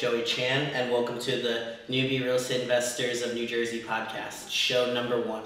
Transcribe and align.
Joey 0.00 0.22
Chan, 0.22 0.72
and 0.72 0.90
welcome 0.90 1.18
to 1.18 1.42
the 1.42 1.74
Newbie 1.90 2.22
Real 2.24 2.36
Estate 2.36 2.62
Investors 2.62 3.20
of 3.20 3.34
New 3.34 3.46
Jersey 3.46 3.82
podcast, 3.82 4.48
show 4.48 4.94
number 4.94 5.20
one. 5.20 5.42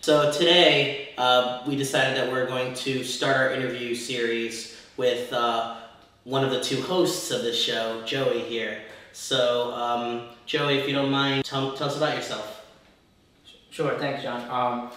So, 0.00 0.32
today 0.32 1.10
uh, 1.18 1.62
we 1.66 1.76
decided 1.76 2.16
that 2.16 2.32
we're 2.32 2.46
going 2.46 2.72
to 2.72 3.04
start 3.04 3.36
our 3.36 3.52
interview 3.52 3.94
series 3.94 4.80
with 4.96 5.30
uh, 5.34 5.76
one 6.24 6.42
of 6.42 6.50
the 6.50 6.62
two 6.62 6.80
hosts 6.80 7.30
of 7.30 7.42
this 7.42 7.62
show, 7.62 8.02
Joey, 8.06 8.40
here. 8.40 8.80
So, 9.12 9.74
um, 9.74 10.28
Joey, 10.46 10.78
if 10.78 10.88
you 10.88 10.94
don't 10.94 11.10
mind, 11.10 11.44
tell, 11.44 11.74
tell 11.74 11.88
us 11.88 11.98
about 11.98 12.16
yourself. 12.16 12.66
Sure, 13.68 13.94
thanks, 13.98 14.22
John. 14.22 14.40
Um, 14.48 14.90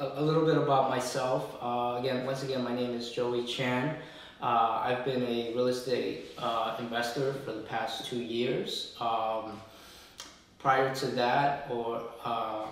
a, 0.00 0.20
a 0.20 0.22
little 0.22 0.44
bit 0.44 0.58
about 0.58 0.90
myself. 0.90 1.56
Uh, 1.62 1.98
again, 2.00 2.26
once 2.26 2.42
again, 2.42 2.64
my 2.64 2.74
name 2.74 2.94
is 2.94 3.12
Joey 3.12 3.44
Chan. 3.46 3.96
Uh, 4.40 4.82
I've 4.84 5.04
been 5.04 5.22
a 5.22 5.54
real 5.54 5.68
estate 5.68 6.26
uh, 6.36 6.76
investor 6.78 7.32
for 7.44 7.52
the 7.52 7.62
past 7.62 8.04
two 8.04 8.18
years. 8.18 8.94
Um, 9.00 9.60
prior 10.58 10.94
to 10.96 11.06
that, 11.06 11.68
or 11.70 12.02
uh, 12.22 12.66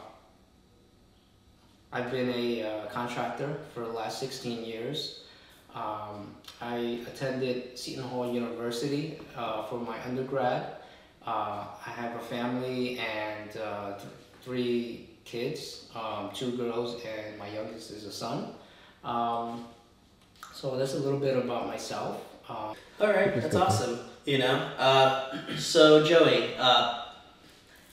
I've 1.91 2.11
been 2.11 2.29
a 2.31 2.63
uh, 2.63 2.87
contractor 2.87 3.57
for 3.73 3.81
the 3.81 3.93
last 3.93 4.19
16 4.19 4.63
years. 4.65 5.25
Um, 5.75 6.35
I 6.61 7.01
attended 7.07 7.79
Seton 7.79 8.05
Hall 8.05 8.31
University 8.31 9.19
uh, 9.35 9.65
for 9.65 9.79
my 9.79 9.97
undergrad. 10.05 10.77
Uh, 11.27 11.65
I 11.87 11.91
have 11.91 12.15
a 12.17 12.25
family 12.25 12.99
and 12.99 13.51
th- 13.51 13.65
three 14.43 15.09
kids, 15.25 15.89
um, 15.95 16.31
two 16.35 16.57
girls, 16.57 17.03
and 17.05 17.39
my 17.39 17.49
youngest 17.49 17.91
is 17.91 18.05
a 18.05 18.13
son. 18.13 18.55
Um, 19.03 19.65
so 20.55 20.77
that's 20.77 20.95
a 20.95 20.99
little 20.99 21.19
bit 21.19 21.37
about 21.37 21.67
myself. 21.67 22.23
Uh, 22.49 22.73
All 23.01 23.13
right, 23.13 23.35
that's 23.41 23.57
awesome. 23.57 23.99
You 24.25 24.39
know, 24.39 24.55
uh, 24.79 25.37
so 25.59 26.07
Joey, 26.07 26.55
uh, 26.57 27.05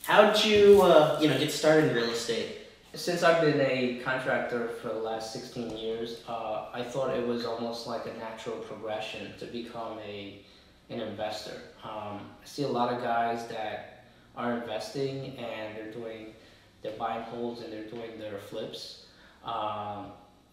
how'd 0.03 0.43
you 0.45 0.81
uh, 0.81 1.19
you 1.21 1.27
know 1.27 1.37
get 1.37 1.51
started 1.51 1.89
in 1.89 1.95
real 1.95 2.11
estate? 2.11 2.59
since 2.93 3.23
I've 3.23 3.41
been 3.41 3.61
a 3.61 4.01
contractor 4.03 4.67
for 4.81 4.89
the 4.89 4.99
last 4.99 5.31
16 5.31 5.77
years, 5.77 6.23
uh, 6.27 6.65
I 6.73 6.83
thought 6.83 7.15
it 7.15 7.25
was 7.25 7.45
almost 7.45 7.87
like 7.87 8.05
a 8.05 8.13
natural 8.17 8.57
progression 8.57 9.33
to 9.39 9.45
become 9.45 9.99
a 9.99 10.41
an 10.89 10.99
investor. 10.99 11.61
Um, 11.85 12.19
I 12.43 12.45
see 12.45 12.63
a 12.63 12.67
lot 12.67 12.93
of 12.93 13.01
guys 13.01 13.47
that 13.47 14.03
are 14.35 14.57
investing 14.57 15.37
and 15.37 15.75
they're 15.75 15.91
doing 15.91 16.33
they're 16.81 16.97
buying 16.97 17.23
holds 17.23 17.61
and 17.61 17.71
they're 17.71 17.89
doing 17.89 18.19
their 18.19 18.39
flips, 18.39 19.05
um, 19.45 20.07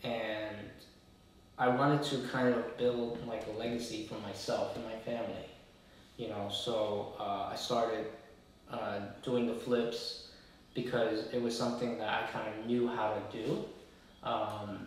and 0.05 0.57
I 1.59 1.69
wanted 1.69 2.05
to 2.05 2.19
kind 2.29 2.55
of 2.55 2.79
build 2.79 3.27
like 3.27 3.45
a 3.49 3.59
legacy 3.59 4.07
for 4.07 4.15
myself 4.21 4.77
and 4.77 4.85
my 4.85 4.97
family, 4.99 5.49
you 6.17 6.29
know. 6.29 6.49
So 6.51 7.15
uh, 7.19 7.51
I 7.53 7.57
started 7.57 8.07
uh, 8.71 9.01
doing 9.25 9.47
the 9.47 9.55
flips 9.55 10.29
because 10.75 11.27
it 11.33 11.43
was 11.43 11.59
something 11.59 11.99
that 11.99 12.09
I 12.09 12.31
kind 12.31 12.49
of 12.57 12.67
knew 12.67 12.87
how 12.87 13.15
to 13.15 13.37
do. 13.37 13.65
Um, 14.23 14.87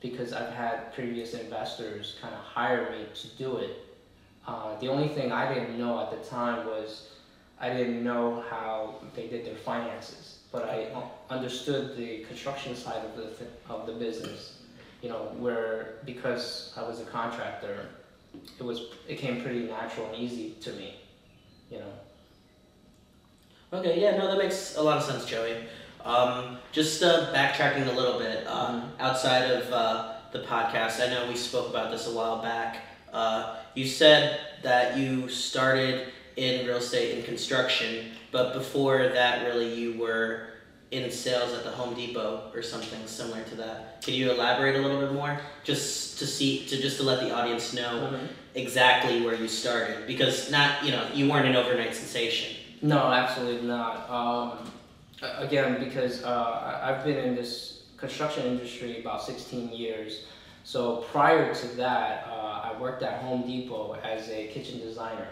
because 0.00 0.32
I've 0.32 0.52
had 0.54 0.94
previous 0.94 1.34
investors 1.34 2.16
kind 2.22 2.32
of 2.32 2.40
hire 2.40 2.90
me 2.90 3.06
to 3.14 3.28
do 3.36 3.56
it. 3.56 3.84
Uh, 4.46 4.78
the 4.78 4.88
only 4.88 5.08
thing 5.08 5.32
I 5.32 5.52
didn't 5.52 5.78
know 5.78 6.00
at 6.00 6.10
the 6.10 6.28
time 6.28 6.64
was 6.66 7.08
I 7.60 7.70
didn't 7.70 8.02
know 8.02 8.42
how 8.48 8.94
they 9.14 9.26
did 9.26 9.44
their 9.44 9.56
finances, 9.56 10.38
but 10.52 10.64
I 10.64 10.86
understood 11.28 11.96
the 11.96 12.20
construction 12.20 12.76
side 12.76 13.04
of 13.04 13.16
the 13.16 13.24
th- 13.24 13.50
of 13.68 13.86
the 13.86 13.92
business 13.92 14.58
you 15.02 15.08
know, 15.08 15.32
where 15.38 15.94
because 16.04 16.72
I 16.76 16.82
was 16.82 17.00
a 17.00 17.04
contractor, 17.04 17.86
it 18.58 18.62
was 18.62 18.82
it 19.06 19.16
came 19.18 19.42
pretty 19.42 19.60
natural 19.60 20.06
and 20.06 20.16
easy 20.16 20.54
to 20.62 20.70
me, 20.72 20.94
you 21.70 21.78
know. 21.78 21.92
Okay, 23.72 24.00
yeah, 24.00 24.16
no, 24.16 24.28
that 24.28 24.38
makes 24.38 24.76
a 24.76 24.82
lot 24.82 24.96
of 24.98 25.04
sense, 25.04 25.24
Joey. 25.26 25.56
Um, 26.04 26.58
just 26.72 27.02
uh, 27.02 27.32
backtracking 27.34 27.86
a 27.86 27.92
little 27.92 28.18
bit, 28.18 28.46
uh, 28.46 28.68
Mhm. 28.70 28.82
outside 28.98 29.50
of 29.50 29.72
uh, 29.72 30.12
the 30.32 30.40
podcast, 30.40 31.02
I 31.04 31.12
know 31.12 31.26
we 31.28 31.36
spoke 31.36 31.68
about 31.68 31.90
this 31.90 32.06
a 32.06 32.10
while 32.12 32.40
back. 32.40 32.78
Uh, 33.12 33.56
you 33.74 33.86
said 33.86 34.40
that 34.62 34.96
you 34.96 35.28
started 35.28 36.08
in 36.36 36.66
real 36.66 36.76
estate 36.76 37.16
and 37.16 37.24
construction, 37.24 38.12
but 38.30 38.54
before 38.54 39.08
that, 39.08 39.44
really, 39.44 39.74
you 39.74 39.98
were 39.98 40.47
in 40.90 41.10
sales 41.10 41.52
at 41.52 41.64
the 41.64 41.70
Home 41.70 41.94
Depot 41.94 42.50
or 42.54 42.62
something 42.62 43.06
similar 43.06 43.42
to 43.44 43.54
that. 43.56 44.02
Can 44.02 44.14
you 44.14 44.30
elaborate 44.30 44.76
a 44.76 44.78
little 44.80 45.00
bit 45.00 45.12
more, 45.12 45.38
just 45.62 46.18
to 46.18 46.26
see, 46.26 46.64
to 46.66 46.80
just 46.80 46.96
to 46.98 47.02
let 47.02 47.20
the 47.20 47.30
audience 47.30 47.74
know 47.74 48.18
exactly 48.54 49.22
where 49.22 49.34
you 49.34 49.48
started? 49.48 50.06
Because 50.06 50.50
not, 50.50 50.84
you 50.84 50.92
know, 50.92 51.06
you 51.12 51.28
weren't 51.28 51.46
an 51.46 51.56
overnight 51.56 51.94
sensation. 51.94 52.56
No, 52.80 52.98
absolutely 52.98 53.68
not. 53.68 54.08
Um, 54.08 54.70
again, 55.20 55.82
because 55.82 56.24
uh, 56.24 56.80
I've 56.82 57.04
been 57.04 57.18
in 57.18 57.34
this 57.34 57.82
construction 57.98 58.46
industry 58.46 59.00
about 59.00 59.22
16 59.22 59.70
years. 59.70 60.24
So 60.64 60.98
prior 61.10 61.52
to 61.52 61.66
that, 61.76 62.28
uh, 62.30 62.70
I 62.72 62.80
worked 62.80 63.02
at 63.02 63.20
Home 63.22 63.46
Depot 63.46 63.98
as 64.02 64.28
a 64.30 64.46
kitchen 64.48 64.78
designer. 64.78 65.28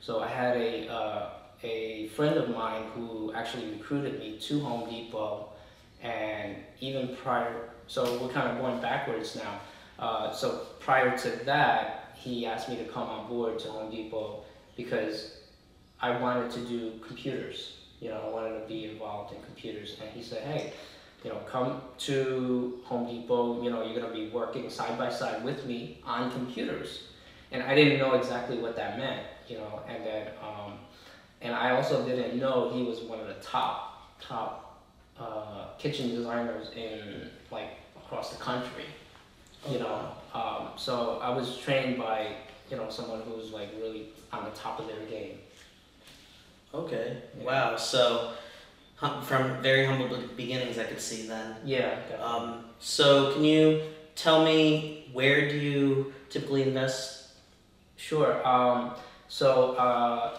So 0.00 0.20
I 0.20 0.28
had 0.28 0.56
a 0.56 0.88
uh, 0.88 1.30
a 1.62 2.08
friend 2.08 2.36
of 2.36 2.50
mine 2.50 2.84
who 2.94 3.32
actually 3.34 3.70
recruited 3.70 4.18
me 4.18 4.38
to 4.38 4.60
Home 4.60 4.88
Depot, 4.88 5.48
and 6.02 6.56
even 6.80 7.16
prior, 7.16 7.70
so 7.86 8.20
we're 8.22 8.32
kind 8.32 8.48
of 8.48 8.62
going 8.62 8.80
backwards 8.80 9.36
now. 9.36 9.60
Uh, 9.98 10.32
so 10.32 10.66
prior 10.78 11.16
to 11.18 11.30
that, 11.44 12.12
he 12.14 12.46
asked 12.46 12.68
me 12.68 12.76
to 12.76 12.84
come 12.84 13.08
on 13.08 13.28
board 13.28 13.58
to 13.58 13.68
Home 13.68 13.90
Depot 13.90 14.44
because 14.76 15.38
I 16.00 16.16
wanted 16.16 16.50
to 16.52 16.60
do 16.60 16.92
computers. 17.04 17.78
You 18.00 18.10
know, 18.10 18.20
I 18.28 18.30
wanted 18.30 18.60
to 18.60 18.68
be 18.68 18.84
involved 18.84 19.34
in 19.34 19.42
computers, 19.42 19.96
and 20.00 20.08
he 20.10 20.22
said, 20.22 20.42
"Hey, 20.42 20.72
you 21.24 21.30
know, 21.30 21.38
come 21.50 21.82
to 21.98 22.80
Home 22.84 23.08
Depot. 23.08 23.60
You 23.60 23.70
know, 23.70 23.82
you're 23.82 24.00
gonna 24.00 24.14
be 24.14 24.28
working 24.28 24.70
side 24.70 24.96
by 24.96 25.10
side 25.10 25.44
with 25.44 25.66
me 25.66 26.00
on 26.04 26.30
computers." 26.30 27.08
And 27.50 27.62
I 27.64 27.74
didn't 27.74 27.98
know 27.98 28.14
exactly 28.14 28.58
what 28.58 28.76
that 28.76 28.98
meant, 28.98 29.26
you 29.48 29.58
know, 29.58 29.82
and 29.88 30.06
then. 30.06 30.28
Um, 30.40 30.78
and 31.40 31.54
I 31.54 31.76
also 31.76 32.04
didn't 32.06 32.38
know 32.38 32.70
he 32.70 32.82
was 32.82 33.00
one 33.00 33.20
of 33.20 33.28
the 33.28 33.34
top 33.34 34.18
top 34.20 34.82
uh, 35.18 35.66
kitchen 35.78 36.10
designers 36.14 36.70
in 36.76 37.30
like 37.50 37.70
across 37.96 38.30
the 38.30 38.42
country. 38.42 38.84
You 39.68 39.80
know, 39.80 40.12
um, 40.34 40.68
so 40.76 41.18
I 41.20 41.30
was 41.30 41.58
trained 41.58 41.98
by 41.98 42.36
you 42.70 42.76
know 42.76 42.88
someone 42.90 43.22
who's 43.22 43.50
like 43.50 43.70
really 43.80 44.08
on 44.32 44.44
the 44.44 44.50
top 44.50 44.80
of 44.80 44.86
their 44.86 45.04
game. 45.06 45.38
Okay. 46.74 47.16
Yeah. 47.38 47.44
Wow. 47.44 47.76
So, 47.76 48.32
hum- 48.96 49.22
from 49.22 49.62
very 49.62 49.86
humble 49.86 50.16
beginnings, 50.36 50.78
I 50.78 50.84
could 50.84 51.00
see 51.00 51.26
then. 51.26 51.56
Yeah. 51.64 51.98
Um, 52.20 52.64
so, 52.78 53.32
can 53.32 53.42
you 53.42 53.82
tell 54.14 54.44
me 54.44 55.08
where 55.12 55.48
do 55.48 55.56
you 55.56 56.12
typically 56.28 56.62
invest? 56.64 57.28
Sure. 57.96 58.46
Um, 58.46 58.92
so 59.28 59.72
uh, 59.72 60.38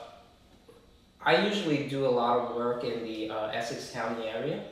I 1.25 1.45
usually 1.45 1.87
do 1.87 2.05
a 2.05 2.09
lot 2.09 2.39
of 2.39 2.55
work 2.55 2.83
in 2.83 3.03
the 3.03 3.29
uh, 3.29 3.47
Essex 3.47 3.91
County 3.91 4.27
area. 4.27 4.63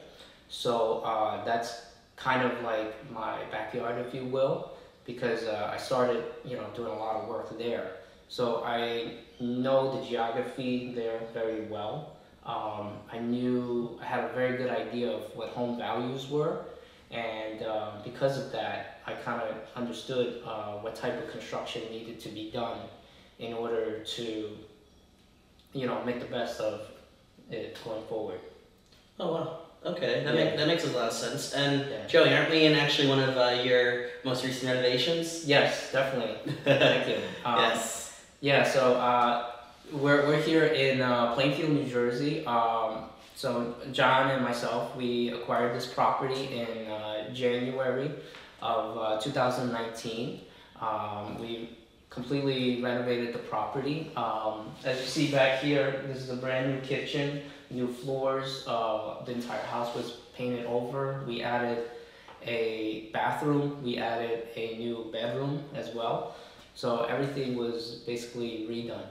So 0.50 1.00
uh, 1.00 1.44
that's 1.44 1.88
kind 2.16 2.41
of 2.50 2.63
like 2.63 2.94
my 3.12 3.44
backyard, 3.52 4.03
if 4.06 4.13
you 4.13 4.25
will, 4.25 4.72
because 5.06 5.44
uh, 5.44 5.72
I 5.74 5.78
started, 5.78 6.24
you 6.46 6.56
know, 6.56 6.68
doing 6.75 6.91
a 6.91 6.97
lot 6.97 7.18
of 7.18 7.28
work 7.28 7.58
there. 7.58 7.91
So 8.30 8.63
I 8.66 9.13
know 9.40 10.00
the 10.00 10.09
geography 10.09 10.94
there 10.96 11.19
very 11.34 11.66
well. 11.66 12.17
Um, 12.46 12.93
I 13.11 13.20
knew 13.20 14.00
I 14.02 14.05
had 14.05 14.23
a 14.23 14.29
very 14.29 14.58
good 14.58 14.70
idea 14.70 15.11
of 15.11 15.23
what 15.35 15.50
home 15.50 15.78
values 15.78 16.29
were, 16.29 16.61
and 17.11 17.64
um, 17.64 17.93
because 18.03 18.38
of 18.38 18.52
that, 18.53 19.02
I 19.05 19.14
kind 19.14 19.41
of 19.41 19.55
understood 19.76 20.41
uh, 20.46 20.73
what 20.76 20.96
type 20.96 21.22
of 21.22 21.29
construction 21.29 21.84
needed 21.91 22.20
to 22.22 22.29
be 22.29 22.50
done 22.52 22.79
in 23.40 23.53
order 23.53 24.00
to, 24.03 24.50
you 25.73 25.85
know, 25.87 26.03
make 26.03 26.19
the 26.19 26.25
best 26.25 26.59
of 26.59 26.81
it 27.52 27.78
going 27.84 28.03
forward. 28.05 28.40
Oh 29.19 29.34
wow. 29.34 29.59
Okay, 29.85 30.23
that, 30.23 30.35
Yeah. 30.35 30.43
make, 30.43 30.58
that 30.58 30.67
makes 30.67 30.84
a 30.85 30.91
lot 30.91 31.08
of 31.08 31.14
sense. 31.14 31.53
And 31.53 31.85
Yeah. 31.90 32.08
Joey, 32.08 32.34
aren't 32.34 32.49
we 32.49 32.66
in 32.66 32.75
actually 32.75 33.08
one 33.08 33.19
of 33.19 33.37
uh, 33.37 33.61
your 33.64 34.08
most 34.25 34.43
recent 34.43 34.72
renovations? 34.72 35.46
Yes, 35.46 35.91
definitely. 35.91 36.35
Thank 36.64 37.08
you. 37.08 37.17
Um, 37.46 37.59
yes. 37.59 38.22
Yeah, 38.41 38.64
so 38.64 38.96
uh, 38.96 39.52
we're, 39.91 40.28
we're 40.28 40.41
here 40.41 40.66
in 40.66 41.02
uh, 41.02 41.34
Plainfield, 41.34 41.72
New 41.72 41.85
Jersey. 41.85 42.46
Um, 42.46 43.05
so 43.35 43.75
John 43.93 44.31
and 44.31 44.43
myself, 44.43 44.96
we 44.96 45.29
acquired 45.29 45.75
this 45.75 45.85
property 45.85 46.59
in 46.59 46.91
uh, 46.91 47.34
January 47.34 48.11
of 48.61 48.97
uh, 48.97 49.22
2019. 49.22 50.41
Um, 50.81 51.40
we 51.40 51.77
completely 52.09 52.81
renovated 52.81 53.33
the 53.33 53.39
property. 53.39 54.11
Um, 54.15 54.71
as 54.83 54.99
you 54.99 55.05
see 55.05 55.31
back 55.31 55.59
here, 55.59 56.03
this 56.07 56.17
is 56.17 56.29
a 56.29 56.35
brand 56.35 56.73
new 56.73 56.81
kitchen, 56.81 57.41
new 57.69 57.87
floors. 57.87 58.63
Uh, 58.67 59.23
the 59.25 59.33
entire 59.33 59.63
house 59.63 59.95
was 59.95 60.11
painted 60.35 60.65
over. 60.65 61.23
We 61.27 61.41
added 61.41 61.89
a 62.43 63.09
bathroom. 63.13 63.83
We 63.83 63.97
added 63.97 64.47
a 64.55 64.77
new 64.77 65.09
bedroom 65.11 65.63
as 65.75 65.93
well. 65.93 66.35
So 66.75 67.03
everything 67.05 67.57
was 67.57 68.03
basically 68.05 68.67
redone. 68.69 69.07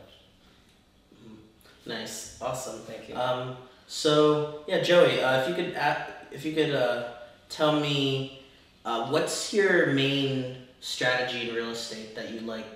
Nice, 1.85 2.41
awesome. 2.43 2.81
Thank 2.81 3.09
you. 3.09 3.17
Um, 3.17 3.57
so 3.87 4.65
yeah, 4.67 4.83
Joey, 4.83 5.21
uh, 5.21 5.43
if 5.43 5.49
you 5.49 5.55
could, 5.55 5.75
a 5.75 6.15
if 6.33 6.45
you 6.45 6.53
could 6.53 6.75
uh, 6.75 7.11
tell 7.49 7.79
me, 7.79 8.43
uh, 8.85 9.09
what's 9.09 9.53
your 9.53 9.87
main 9.87 10.57
strategy 10.81 11.49
in 11.49 11.55
real 11.55 11.71
estate 11.71 12.15
that 12.15 12.31
you 12.31 12.41
like 12.41 12.76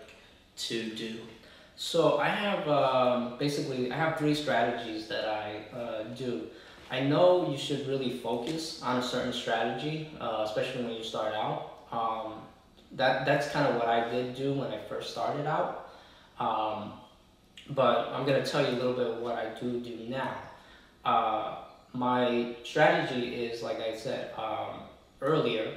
to 0.69 0.91
do? 0.91 1.17
So 1.77 2.19
I 2.19 2.29
have 2.29 2.69
um, 2.69 3.39
basically 3.39 3.91
I 3.91 3.97
have 3.97 4.19
three 4.19 4.35
strategies 4.35 5.09
that 5.09 5.27
I 5.27 5.77
uh, 5.77 6.03
do. 6.15 6.47
I 6.91 7.01
know 7.01 7.51
you 7.51 7.57
should 7.57 7.87
really 7.87 8.19
focus 8.19 8.83
on 8.83 8.99
a 8.99 9.03
certain 9.03 9.33
strategy, 9.33 10.11
uh, 10.21 10.45
especially 10.47 10.85
when 10.85 10.95
you 10.95 11.05
start 11.05 11.35
out. 11.35 11.79
Um, 11.91 12.43
that 12.93 13.25
that's 13.25 13.49
kind 13.51 13.67
of 13.67 13.77
what 13.77 13.89
I 13.89 14.11
did 14.11 14.35
do 14.35 14.53
when 14.53 14.69
I 14.69 14.79
first 14.89 15.11
started 15.11 15.47
out. 15.47 15.91
Um, 16.39 16.93
but 17.71 18.09
I'm 18.13 18.27
gonna 18.27 18.45
tell 18.45 18.63
you 18.63 18.77
a 18.77 18.79
little 18.79 18.95
bit 18.95 19.07
of 19.07 19.19
what 19.19 19.37
I 19.37 19.59
do 19.59 19.81
do 19.81 19.97
now. 20.09 20.35
Uh, 21.05 21.57
my 21.93 22.57
strategy 22.65 23.45
is 23.45 23.63
like 23.63 23.81
I 23.81 23.97
said 23.97 24.33
um, 24.37 24.81
earlier, 25.21 25.73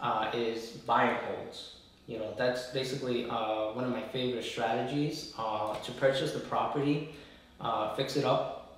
uh, 0.00 0.30
is 0.34 0.70
buy 0.86 1.04
and 1.04 1.16
holds. 1.26 1.76
You 2.06 2.18
know, 2.18 2.34
that's 2.36 2.66
basically 2.68 3.24
uh, 3.30 3.72
one 3.72 3.84
of 3.84 3.90
my 3.90 4.02
favorite 4.02 4.44
strategies 4.44 5.32
uh, 5.38 5.74
to 5.74 5.92
purchase 5.92 6.32
the 6.32 6.40
property, 6.40 7.14
uh, 7.60 7.94
fix 7.94 8.16
it 8.16 8.24
up, 8.24 8.76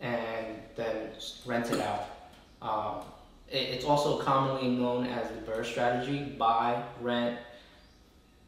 and 0.00 0.46
then 0.76 1.10
rent 1.44 1.72
it 1.72 1.80
out. 1.80 2.06
Um, 2.62 3.02
it, 3.50 3.74
it's 3.74 3.84
also 3.84 4.18
commonly 4.18 4.68
known 4.68 5.06
as 5.06 5.28
the 5.28 5.50
BRRRR 5.50 5.64
strategy 5.64 6.22
buy, 6.38 6.80
rent, 7.00 7.38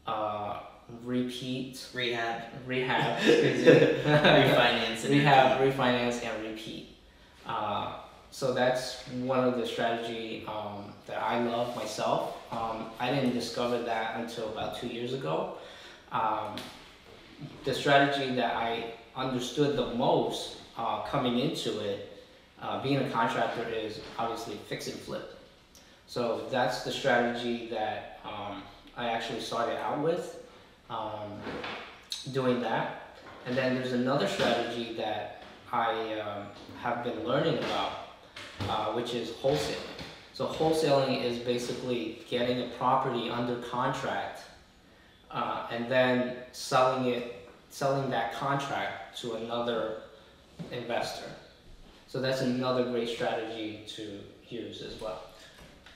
uh, 0.07 0.59
repeat, 1.03 1.85
Rehab, 1.93 2.43
rehab, 2.65 3.19
refinance, 3.23 5.03
and 5.03 5.09
rehab, 5.09 5.59
refinance, 5.59 6.23
and 6.23 6.43
repeat. 6.43 6.95
So 8.31 8.53
that's 8.53 9.03
one 9.09 9.43
of 9.43 9.57
the 9.57 9.67
strategy 9.67 10.45
um, 10.47 10.93
that 11.05 11.21
I 11.21 11.43
love 11.43 11.75
myself. 11.75 12.37
Um, 12.51 12.85
I 12.97 13.11
didn't 13.13 13.33
discover 13.33 13.81
that 13.83 14.19
until 14.21 14.47
about 14.49 14.77
two 14.77 14.87
years 14.87 15.13
ago. 15.13 15.55
Um, 16.13 16.55
the 17.65 17.73
strategy 17.73 18.33
that 18.35 18.55
I 18.55 18.93
understood 19.17 19.75
the 19.75 19.93
most 19.95 20.57
uh, 20.77 21.01
coming 21.03 21.39
into 21.39 21.81
it, 21.81 22.23
uh, 22.61 22.81
being 22.81 22.97
a 22.97 23.09
contractor, 23.09 23.67
is 23.67 23.99
obviously 24.17 24.55
fix 24.67 24.87
and 24.87 24.97
flip. 24.97 25.37
So 26.07 26.47
that's 26.49 26.83
the 26.83 26.91
strategy 26.91 27.67
that 27.69 28.19
um, 28.23 28.63
I 28.95 29.09
actually 29.09 29.41
started 29.41 29.77
out 29.81 29.99
with, 29.99 30.41
um, 30.89 31.39
doing 32.31 32.61
that. 32.61 33.17
And 33.45 33.57
then 33.57 33.75
there's 33.75 33.93
another 33.93 34.27
strategy 34.27 34.93
that 34.95 35.43
I 35.73 36.19
um, 36.19 36.47
have 36.81 37.03
been 37.03 37.25
learning 37.25 37.57
about 37.57 38.00
uh, 38.69 38.87
which 38.93 39.13
is 39.13 39.29
wholesaling. 39.29 39.75
So 40.33 40.47
wholesaling 40.47 41.23
is 41.23 41.39
basically 41.39 42.23
getting 42.29 42.61
a 42.61 42.67
property 42.77 43.29
under 43.29 43.57
contract 43.57 44.41
uh, 45.29 45.67
and 45.71 45.89
then 45.89 46.37
selling 46.51 47.11
it, 47.13 47.49
selling 47.69 48.09
that 48.09 48.33
contract 48.33 49.19
to 49.19 49.35
another 49.35 50.01
investor. 50.71 51.29
So 52.07 52.21
that's 52.21 52.41
another 52.41 52.85
great 52.85 53.09
strategy 53.09 53.81
to 53.95 54.19
use 54.49 54.81
as 54.81 54.99
well. 54.99 55.21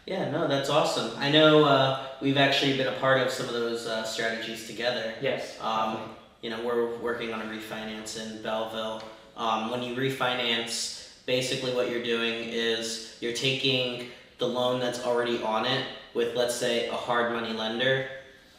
Yeah, 0.05 0.29
no, 0.29 0.47
that's 0.47 0.69
awesome. 0.69 1.11
I 1.17 1.31
know 1.31 1.65
uh, 1.65 2.05
we've 2.21 2.37
actually 2.37 2.77
been 2.77 2.87
a 2.87 2.97
part 2.99 3.21
of 3.21 3.31
some 3.31 3.47
of 3.47 3.53
those 3.53 3.87
uh, 3.87 4.03
strategies 4.03 4.67
together. 4.67 5.13
Yes. 5.19 5.57
Um, 5.59 5.97
you 6.41 6.51
know, 6.51 6.63
we're 6.63 6.95
working 6.99 7.33
on 7.33 7.41
a 7.41 7.45
refinance 7.45 8.23
in 8.23 8.41
Belleville. 8.43 9.01
Um, 9.35 9.71
when 9.71 9.81
you 9.81 9.95
refinance, 9.95 11.04
basically 11.25 11.73
what 11.73 11.89
you're 11.89 12.03
doing 12.03 12.49
is 12.49 13.17
you're 13.19 13.33
taking 13.33 14.09
the 14.37 14.47
loan 14.47 14.79
that's 14.79 15.03
already 15.03 15.41
on 15.41 15.65
it 15.65 15.85
with, 16.13 16.35
let's 16.35 16.55
say, 16.55 16.87
a 16.87 16.93
hard 16.93 17.33
money 17.33 17.53
lender, 17.53 18.07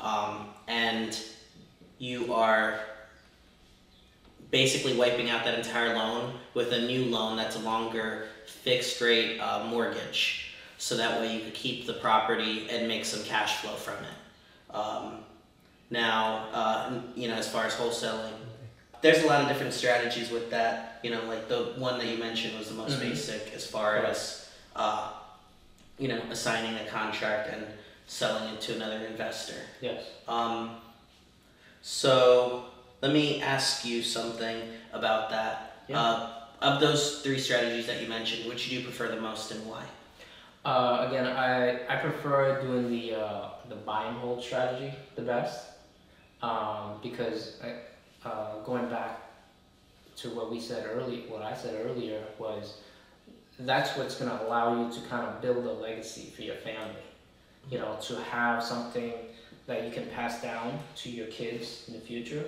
um, 0.00 0.48
and 0.68 1.18
you 1.98 2.32
are 2.34 2.80
basically 4.50 4.96
wiping 4.96 5.30
out 5.30 5.44
that 5.44 5.58
entire 5.58 5.94
loan 5.94 6.34
with 6.54 6.72
a 6.72 6.80
new 6.82 7.06
loan 7.06 7.36
that's 7.36 7.56
a 7.56 7.60
longer 7.60 8.26
fixed 8.46 9.00
rate 9.00 9.38
uh, 9.40 9.64
mortgage. 9.66 10.54
So 10.78 10.96
that 10.96 11.20
way 11.20 11.34
you 11.34 11.40
could 11.40 11.54
keep 11.54 11.86
the 11.86 11.94
property 11.94 12.68
and 12.70 12.86
make 12.86 13.04
some 13.04 13.24
cash 13.24 13.56
flow 13.56 13.74
from 13.74 13.94
it. 13.94 14.74
Um, 14.74 15.18
now, 15.90 16.48
uh, 16.52 17.00
you 17.14 17.28
know, 17.28 17.34
as 17.34 17.48
far 17.48 17.64
as 17.64 17.74
wholesaling, 17.74 18.32
there's 19.02 19.22
a 19.22 19.26
lot 19.26 19.42
of 19.42 19.48
different 19.48 19.72
strategies 19.72 20.30
with 20.30 20.50
that. 20.50 21.00
You 21.02 21.10
know, 21.10 21.24
like 21.26 21.48
the 21.48 21.74
one 21.76 21.98
that 21.98 22.06
you 22.06 22.18
mentioned 22.18 22.58
was 22.58 22.68
the 22.68 22.74
most 22.74 22.98
Mhm. 22.98 23.10
basic 23.10 23.52
as 23.54 23.66
far 23.66 23.96
Right. 23.96 24.04
as, 24.06 24.48
uh, 24.74 25.10
you 25.98 26.08
know, 26.08 26.20
assigning 26.30 26.74
a 26.76 26.84
contract 26.90 27.50
and 27.52 27.66
selling 28.06 28.52
it 28.54 28.60
to 28.62 28.74
another 28.74 29.04
investor. 29.06 29.60
Yes. 29.80 30.04
Um, 30.28 30.80
so 31.82 32.66
let 33.02 33.12
me 33.12 33.42
ask 33.42 33.84
you 33.84 34.02
something 34.02 34.72
about 34.92 35.30
that. 35.30 35.76
Yeah. 35.88 36.00
Uh, 36.00 36.30
of 36.62 36.80
those 36.80 37.20
three 37.22 37.38
strategies 37.38 37.86
that 37.86 38.00
you 38.00 38.08
mentioned, 38.08 38.48
which 38.48 38.68
do 38.68 38.74
you 38.74 38.82
prefer 38.82 39.08
the 39.08 39.20
most 39.20 39.50
and 39.50 39.66
why? 39.66 39.84
Uh, 40.64 41.06
again, 41.08 41.26
I, 41.26 41.86
I 41.86 41.96
prefer 41.96 42.60
doing 42.62 42.90
the 42.90 43.14
uh, 43.14 43.48
the 43.68 43.76
buy 43.76 44.06
and 44.06 44.16
hold 44.18 44.42
strategy 44.42 44.92
the 45.14 45.22
best 45.22 45.64
um, 46.42 46.98
because 47.02 47.58
I, 47.62 47.74
uh, 48.24 48.58
going 48.64 48.88
back 48.88 49.20
to 50.16 50.30
what 50.30 50.50
we 50.50 50.60
said 50.60 50.86
earlier, 50.92 51.22
what 51.28 51.42
I 51.42 51.54
said 51.54 51.86
earlier 51.86 52.22
was 52.38 52.78
that's 53.60 53.96
what's 53.96 54.16
going 54.16 54.30
to 54.30 54.46
allow 54.46 54.82
you 54.82 54.92
to 54.92 55.00
kind 55.08 55.26
of 55.26 55.40
build 55.40 55.64
a 55.64 55.72
legacy 55.72 56.32
for 56.34 56.42
your 56.42 56.56
family. 56.56 57.02
You 57.70 57.78
know, 57.78 57.96
to 58.02 58.16
have 58.22 58.62
something 58.62 59.12
that 59.66 59.84
you 59.84 59.90
can 59.90 60.06
pass 60.06 60.40
down 60.40 60.78
to 60.96 61.10
your 61.10 61.26
kids 61.26 61.84
in 61.88 61.94
the 61.94 62.00
future. 62.00 62.44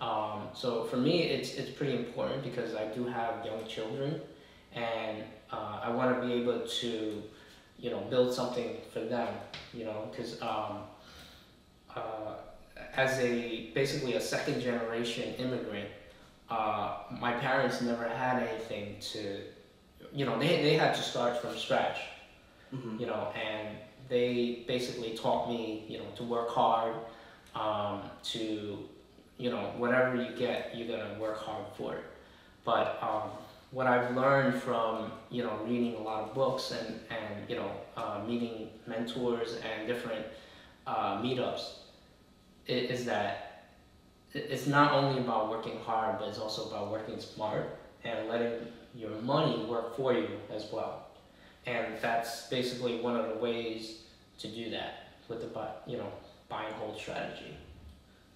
Um, 0.00 0.48
so 0.54 0.84
for 0.84 0.96
me, 0.96 1.22
it's 1.22 1.54
it's 1.54 1.70
pretty 1.70 1.96
important 1.96 2.42
because 2.42 2.74
I 2.74 2.86
do 2.86 3.04
have 3.04 3.44
young 3.44 3.66
children, 3.66 4.20
and 4.74 5.22
uh, 5.52 5.80
I 5.82 5.90
want 5.90 6.20
to 6.20 6.26
be 6.26 6.34
able 6.34 6.60
to, 6.60 7.22
you 7.78 7.90
know, 7.90 8.00
build 8.10 8.34
something 8.34 8.76
for 8.92 9.00
them. 9.00 9.28
You 9.74 9.84
know, 9.84 10.08
because 10.10 10.40
um, 10.40 10.84
uh, 11.94 12.34
as 12.96 13.18
a 13.20 13.70
basically 13.74 14.14
a 14.14 14.20
second 14.20 14.60
generation 14.60 15.34
immigrant, 15.34 15.88
uh, 16.50 16.98
my 17.20 17.32
parents 17.32 17.80
never 17.80 18.08
had 18.08 18.42
anything 18.42 18.96
to, 19.00 19.40
you 20.12 20.24
know, 20.24 20.38
they 20.38 20.62
they 20.62 20.74
had 20.74 20.94
to 20.94 21.02
start 21.02 21.40
from 21.40 21.56
scratch. 21.56 21.98
Mm-hmm. 22.74 23.00
You 23.00 23.06
know, 23.06 23.32
and 23.34 23.78
they 24.08 24.64
basically 24.66 25.16
taught 25.16 25.48
me, 25.48 25.84
you 25.88 25.98
know, 25.98 26.04
to 26.16 26.22
work 26.22 26.50
hard, 26.50 26.94
um, 27.54 28.02
to, 28.24 28.78
you 29.38 29.50
know, 29.50 29.72
whatever 29.76 30.16
you 30.16 30.36
get, 30.36 30.74
you're 30.74 30.88
gonna 30.88 31.18
work 31.18 31.38
hard 31.38 31.64
for 31.76 31.94
it. 31.94 32.04
But 32.64 32.98
um, 33.02 33.30
what 33.70 33.86
I've 33.86 34.14
learned 34.14 34.60
from, 34.62 35.12
you 35.30 35.42
know, 35.42 35.58
reading 35.64 35.94
a 35.96 36.02
lot 36.02 36.24
of 36.24 36.34
books 36.34 36.72
and, 36.72 37.00
and 37.10 37.48
you 37.48 37.56
know, 37.56 37.70
uh, 37.96 38.20
meeting 38.26 38.68
mentors 38.86 39.56
and 39.56 39.86
different 39.86 40.26
uh, 40.86 41.20
meetups 41.22 41.72
is 42.68 43.04
that 43.06 43.64
it's 44.34 44.66
not 44.66 44.92
only 44.92 45.20
about 45.20 45.48
working 45.50 45.78
hard, 45.80 46.18
but 46.18 46.28
it's 46.28 46.38
also 46.38 46.68
about 46.68 46.90
working 46.90 47.20
smart 47.20 47.78
and 48.04 48.28
letting 48.28 48.52
your 48.94 49.10
money 49.22 49.64
work 49.64 49.96
for 49.96 50.12
you 50.12 50.28
as 50.54 50.66
well. 50.72 51.06
And 51.66 51.86
that's 52.00 52.46
basically 52.48 53.00
one 53.00 53.16
of 53.16 53.28
the 53.28 53.34
ways 53.36 54.02
to 54.38 54.48
do 54.48 54.70
that 54.70 55.08
with 55.28 55.40
the 55.40 55.46
buy, 55.48 55.68
you 55.86 55.96
know, 55.96 56.10
buy 56.48 56.64
and 56.64 56.74
hold 56.76 56.98
strategy. 56.98 57.56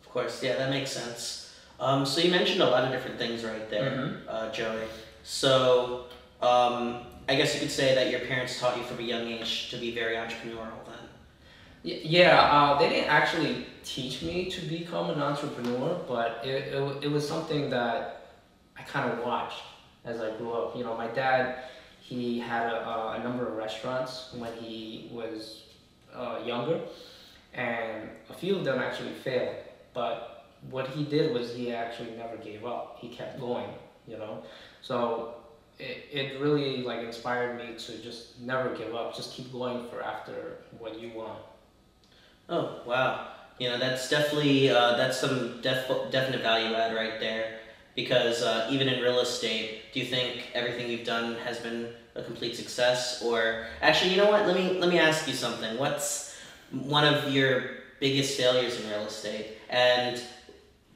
Of 0.02 0.10
course, 0.10 0.42
yeah, 0.42 0.56
that 0.56 0.70
makes 0.70 0.90
sense. 0.90 1.54
Um, 1.80 2.04
so 2.04 2.20
you 2.20 2.30
mentioned 2.30 2.62
a 2.62 2.68
lot 2.68 2.84
of 2.84 2.90
different 2.92 3.18
things 3.18 3.44
right 3.44 3.68
there, 3.70 3.90
Mhm. 3.90 4.20
uh, 4.28 4.52
Joey. 4.52 4.86
So 5.24 6.06
um, 6.42 7.06
I 7.28 7.36
guess 7.36 7.54
you 7.54 7.60
could 7.60 7.70
say 7.70 7.94
that 7.94 8.10
your 8.10 8.20
parents 8.20 8.58
taught 8.58 8.76
you 8.76 8.82
from 8.82 8.98
a 8.98 9.02
young 9.02 9.28
age 9.28 9.70
to 9.70 9.76
be 9.76 9.92
very 9.94 10.16
entrepreneurial. 10.16 10.84
Then. 10.84 11.01
Yeah, 11.82 12.40
uh, 12.40 12.78
they 12.78 12.88
didn't 12.88 13.10
actually 13.10 13.66
teach 13.82 14.22
me 14.22 14.48
to 14.50 14.60
become 14.66 15.10
an 15.10 15.20
entrepreneur, 15.20 16.00
but 16.06 16.40
it, 16.44 16.72
it, 16.72 17.04
it 17.04 17.10
was 17.10 17.26
something 17.26 17.70
that 17.70 18.26
I 18.78 18.82
kind 18.82 19.10
of 19.10 19.24
watched 19.24 19.62
as 20.04 20.20
I 20.20 20.30
grew 20.36 20.52
up. 20.52 20.76
You 20.76 20.84
know, 20.84 20.96
my 20.96 21.08
dad, 21.08 21.64
he 22.00 22.38
had 22.38 22.68
a, 22.68 23.16
a 23.18 23.20
number 23.24 23.48
of 23.48 23.56
restaurants 23.56 24.32
when 24.36 24.52
he 24.54 25.10
was 25.12 25.62
uh, 26.14 26.38
younger, 26.44 26.80
and 27.54 28.08
a 28.30 28.34
few 28.34 28.56
of 28.56 28.64
them 28.64 28.78
actually 28.78 29.14
failed. 29.14 29.56
But 29.92 30.44
what 30.70 30.86
he 30.88 31.04
did 31.04 31.34
was 31.34 31.52
he 31.52 31.72
actually 31.72 32.12
never 32.12 32.36
gave 32.36 32.64
up. 32.64 32.98
He 33.00 33.08
kept 33.08 33.40
going, 33.40 33.68
you 34.06 34.18
know. 34.18 34.44
So 34.82 35.34
it, 35.80 36.06
it 36.12 36.40
really 36.40 36.82
like 36.82 37.00
inspired 37.00 37.58
me 37.58 37.76
to 37.76 37.98
just 37.98 38.40
never 38.40 38.72
give 38.76 38.94
up. 38.94 39.16
Just 39.16 39.32
keep 39.32 39.50
going 39.52 39.88
for 39.88 40.00
after 40.00 40.58
what 40.78 41.00
you 41.00 41.10
want. 41.10 41.40
Oh 42.52 42.82
wow, 42.84 43.28
you 43.58 43.70
know 43.70 43.78
that's 43.78 44.10
definitely 44.10 44.68
uh, 44.68 44.94
that's 44.98 45.18
some 45.18 45.62
def- 45.62 46.10
definite 46.10 46.42
value 46.42 46.74
add 46.74 46.94
right 46.94 47.18
there. 47.18 47.60
Because 47.96 48.42
uh, 48.42 48.68
even 48.70 48.88
in 48.88 49.02
real 49.02 49.20
estate, 49.20 49.84
do 49.94 50.00
you 50.00 50.06
think 50.06 50.50
everything 50.52 50.90
you've 50.90 51.06
done 51.06 51.36
has 51.46 51.58
been 51.58 51.88
a 52.14 52.22
complete 52.22 52.54
success? 52.54 53.22
Or 53.22 53.66
actually, 53.80 54.10
you 54.10 54.18
know 54.18 54.30
what? 54.30 54.46
Let 54.46 54.54
me 54.54 54.78
let 54.78 54.90
me 54.90 54.98
ask 54.98 55.26
you 55.26 55.32
something. 55.32 55.78
What's 55.78 56.36
one 56.70 57.06
of 57.06 57.32
your 57.32 57.70
biggest 58.00 58.36
failures 58.36 58.78
in 58.78 58.90
real 58.90 59.06
estate, 59.06 59.56
and 59.70 60.22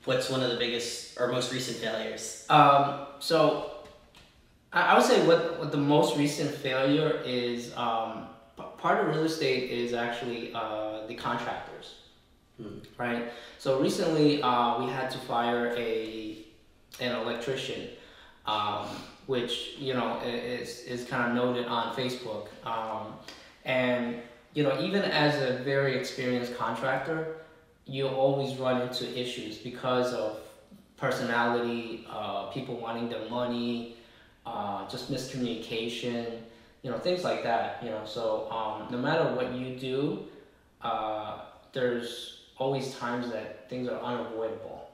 what's 0.05 0.29
one 0.29 0.43
of 0.43 0.51
the 0.51 0.59
biggest 0.59 1.19
or 1.19 1.29
most 1.33 1.55
recent 1.55 1.79
failures? 1.79 2.45
Um, 2.51 3.07
so 3.19 3.71
I, 4.75 4.95
would 4.95 5.07
say 5.07 5.27
what, 5.27 5.59
what 5.59 5.73
the 5.73 5.79
most 5.79 6.19
recent 6.19 6.51
failure 6.51 7.23
is 7.25 7.75
um, 7.79 8.27
part 8.79 9.01
of 9.01 9.09
real 9.15 9.25
estate 9.25 9.71
is 9.71 9.93
actually 9.93 10.53
uh, 10.55 11.07
the 11.07 11.15
contractors, 11.15 11.95
Hmm. 12.61 12.79
right? 12.97 13.31
So 13.59 13.81
recently 13.81 14.43
uh, 14.43 14.79
we 14.81 14.91
had 14.91 15.11
to 15.11 15.19
fire 15.19 15.75
a 15.77 16.39
an 17.01 17.13
electrician, 17.21 17.89
um, 18.47 18.87
which 19.27 19.75
you 19.79 19.93
know 19.95 20.21
is 20.25 20.81
is 20.85 21.05
kind 21.05 21.23
of 21.29 21.35
noted 21.35 21.67
on 21.67 21.95
Facebook, 21.95 22.47
um, 22.65 23.15
and 23.67 24.17
you 24.55 24.63
know 24.63 24.81
even 24.81 25.03
as 25.03 25.35
a 25.43 25.63
very 25.65 25.97
experienced 25.99 26.57
contractor, 26.57 27.37
you 27.85 28.09
always 28.09 28.57
run 28.57 28.81
into 28.83 29.05
issues 29.19 29.59
because 29.59 30.15
of 30.15 30.39
personality, 30.97 32.07
uh, 32.11 32.47
people 32.47 32.77
wanting 32.77 33.11
their 33.11 33.29
money, 33.29 33.97
uh, 34.47 34.89
just 34.89 35.13
miscommunication, 35.13 36.25
you 36.83 36.91
know, 36.91 36.99
things 36.99 37.25
like 37.25 37.43
that. 37.43 37.83
You 37.83 37.91
know, 37.91 38.03
so 38.05 38.51
um, 38.51 38.89
no 38.91 38.99
matter 38.99 39.25
what 39.35 39.53
you 39.53 39.77
do, 39.77 40.25
uh, 40.83 41.41
there's 41.73 42.41
always 42.59 42.95
times 42.97 43.31
that 43.31 43.69
things 43.69 43.89
are 43.89 44.01
unavoidable. 44.01 44.89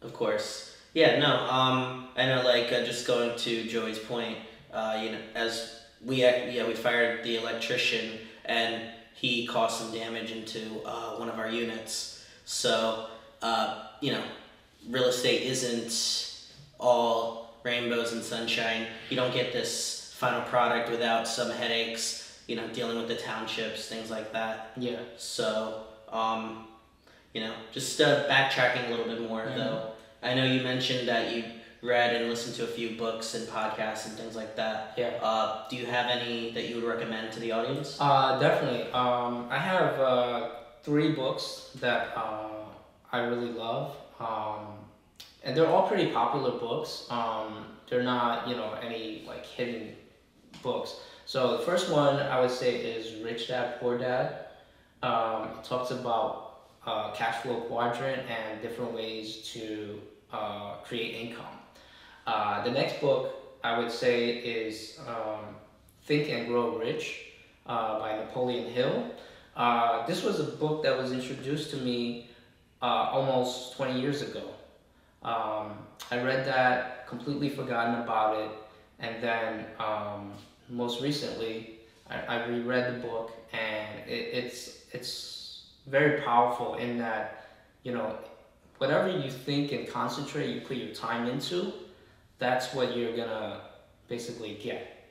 Of 0.00 0.12
course. 0.12 0.76
Yeah, 0.94 1.18
no, 1.18 1.36
um, 1.48 2.08
I 2.16 2.26
know, 2.26 2.42
like, 2.44 2.72
uh, 2.72 2.84
just 2.84 3.06
going 3.06 3.36
to 3.38 3.64
Joey's 3.66 3.98
point, 3.98 4.38
uh, 4.72 5.00
you 5.02 5.12
know, 5.12 5.20
as 5.34 5.80
we, 6.04 6.16
yeah, 6.16 6.66
we 6.66 6.74
fired 6.74 7.24
the 7.24 7.36
electrician 7.36 8.18
and 8.44 8.82
he 9.14 9.46
caused 9.46 9.78
some 9.78 9.92
damage 9.92 10.32
into 10.32 10.82
uh, 10.84 11.16
one 11.16 11.28
of 11.28 11.38
our 11.38 11.48
units. 11.48 12.26
So, 12.44 13.06
uh, 13.40 13.84
you 14.00 14.12
know, 14.12 14.22
real 14.90 15.04
estate 15.04 15.42
isn't 15.42 16.48
all 16.78 17.54
rainbows 17.62 18.12
and 18.12 18.22
sunshine. 18.22 18.86
You 19.08 19.16
don't 19.16 19.32
get 19.32 19.52
this 19.52 20.01
final 20.22 20.42
product 20.42 20.88
without 20.88 21.26
some 21.26 21.50
headaches, 21.50 22.40
you 22.46 22.54
know, 22.54 22.66
dealing 22.68 22.96
with 22.96 23.08
the 23.08 23.16
townships, 23.16 23.88
things 23.88 24.08
like 24.08 24.32
that. 24.32 24.70
Yeah. 24.76 25.00
So, 25.16 25.82
um, 26.12 26.68
you 27.34 27.40
know, 27.40 27.52
just 27.72 28.00
uh, 28.00 28.28
backtracking 28.28 28.86
a 28.86 28.90
little 28.90 29.06
bit 29.06 29.20
more 29.28 29.42
Mhm. 29.42 29.56
though. 29.56 29.80
I 30.22 30.34
know 30.34 30.44
you 30.44 30.62
mentioned 30.62 31.08
that 31.08 31.32
you 31.34 31.42
read 31.82 32.14
and 32.14 32.30
listened 32.30 32.54
to 32.54 32.62
a 32.62 32.68
few 32.68 32.90
books 32.96 33.34
and 33.34 33.48
podcasts 33.48 34.06
and 34.06 34.14
things 34.16 34.36
like 34.36 34.54
that. 34.54 34.92
Yeah. 34.96 35.08
Uh, 35.20 35.68
do 35.68 35.74
you 35.74 35.86
have 35.86 36.06
any 36.08 36.52
that 36.52 36.68
you 36.68 36.76
would 36.76 36.84
recommend 36.84 37.32
to 37.32 37.40
the 37.40 37.50
audience? 37.50 37.96
Uh, 37.98 38.38
definitely. 38.38 38.84
Um, 38.92 39.48
I 39.50 39.58
have 39.58 39.98
uh, 39.98 40.50
three 40.84 41.10
books 41.10 41.70
that 41.80 42.16
uh, 42.16 42.62
I 43.12 43.18
really 43.22 43.50
love, 43.50 43.96
um, 44.20 44.66
and 45.42 45.56
they're 45.56 45.66
all 45.66 45.88
pretty 45.88 46.12
popular 46.12 46.52
books. 46.52 47.06
Um, 47.10 47.66
they're 47.88 48.04
not, 48.04 48.46
you 48.48 48.54
know, 48.54 48.70
any 48.80 49.24
like 49.26 49.44
hidden 49.44 49.96
books. 50.62 50.96
So 51.26 51.56
the 51.56 51.64
first 51.64 51.90
one 51.90 52.16
I 52.16 52.40
would 52.40 52.50
say 52.50 52.76
is 52.76 53.22
Rich 53.22 53.48
Dad 53.48 53.80
Poor 53.80 53.98
Dad. 53.98 54.46
Um, 55.02 55.48
talks 55.64 55.90
about 55.90 56.60
uh, 56.86 57.12
cash 57.12 57.42
flow 57.42 57.60
quadrant 57.62 58.22
and 58.28 58.62
different 58.62 58.92
ways 58.92 59.38
to 59.52 60.00
uh, 60.32 60.74
create 60.84 61.28
income. 61.28 61.58
Uh, 62.26 62.62
the 62.64 62.70
next 62.70 63.00
book 63.00 63.58
I 63.64 63.78
would 63.78 63.90
say 63.90 64.30
is 64.30 64.98
um, 65.06 65.56
Think 66.04 66.28
and 66.28 66.46
Grow 66.46 66.78
Rich 66.78 67.26
uh, 67.66 67.98
by 67.98 68.16
Napoleon 68.16 68.70
Hill. 68.70 69.10
Uh, 69.56 70.06
this 70.06 70.22
was 70.22 70.40
a 70.40 70.44
book 70.44 70.82
that 70.82 70.96
was 70.96 71.12
introduced 71.12 71.70
to 71.70 71.76
me 71.76 72.30
uh, 72.80 73.10
almost 73.12 73.76
20 73.76 74.00
years 74.00 74.22
ago. 74.22 74.42
Um, 75.22 75.78
I 76.10 76.20
read 76.22 76.44
that, 76.46 77.06
completely 77.06 77.48
forgotten 77.48 78.02
about 78.02 78.40
it, 78.40 78.50
and 78.98 79.22
then 79.22 79.66
um, 79.78 80.32
most 80.68 81.02
recently 81.02 81.78
I, 82.08 82.36
I 82.36 82.46
reread 82.46 82.94
the 82.94 83.06
book, 83.06 83.32
and 83.52 84.08
it, 84.08 84.12
it's 84.32 84.84
it's 84.92 85.64
very 85.86 86.20
powerful 86.22 86.74
in 86.76 86.98
that 86.98 87.46
you 87.82 87.92
know 87.92 88.16
whatever 88.78 89.08
you 89.08 89.30
think 89.30 89.70
and 89.70 89.86
concentrate, 89.86 90.52
you 90.52 90.60
put 90.60 90.76
your 90.76 90.92
time 90.92 91.28
into, 91.28 91.72
that's 92.38 92.74
what 92.74 92.96
you're 92.96 93.16
gonna 93.16 93.60
basically 94.08 94.58
get. 94.60 95.06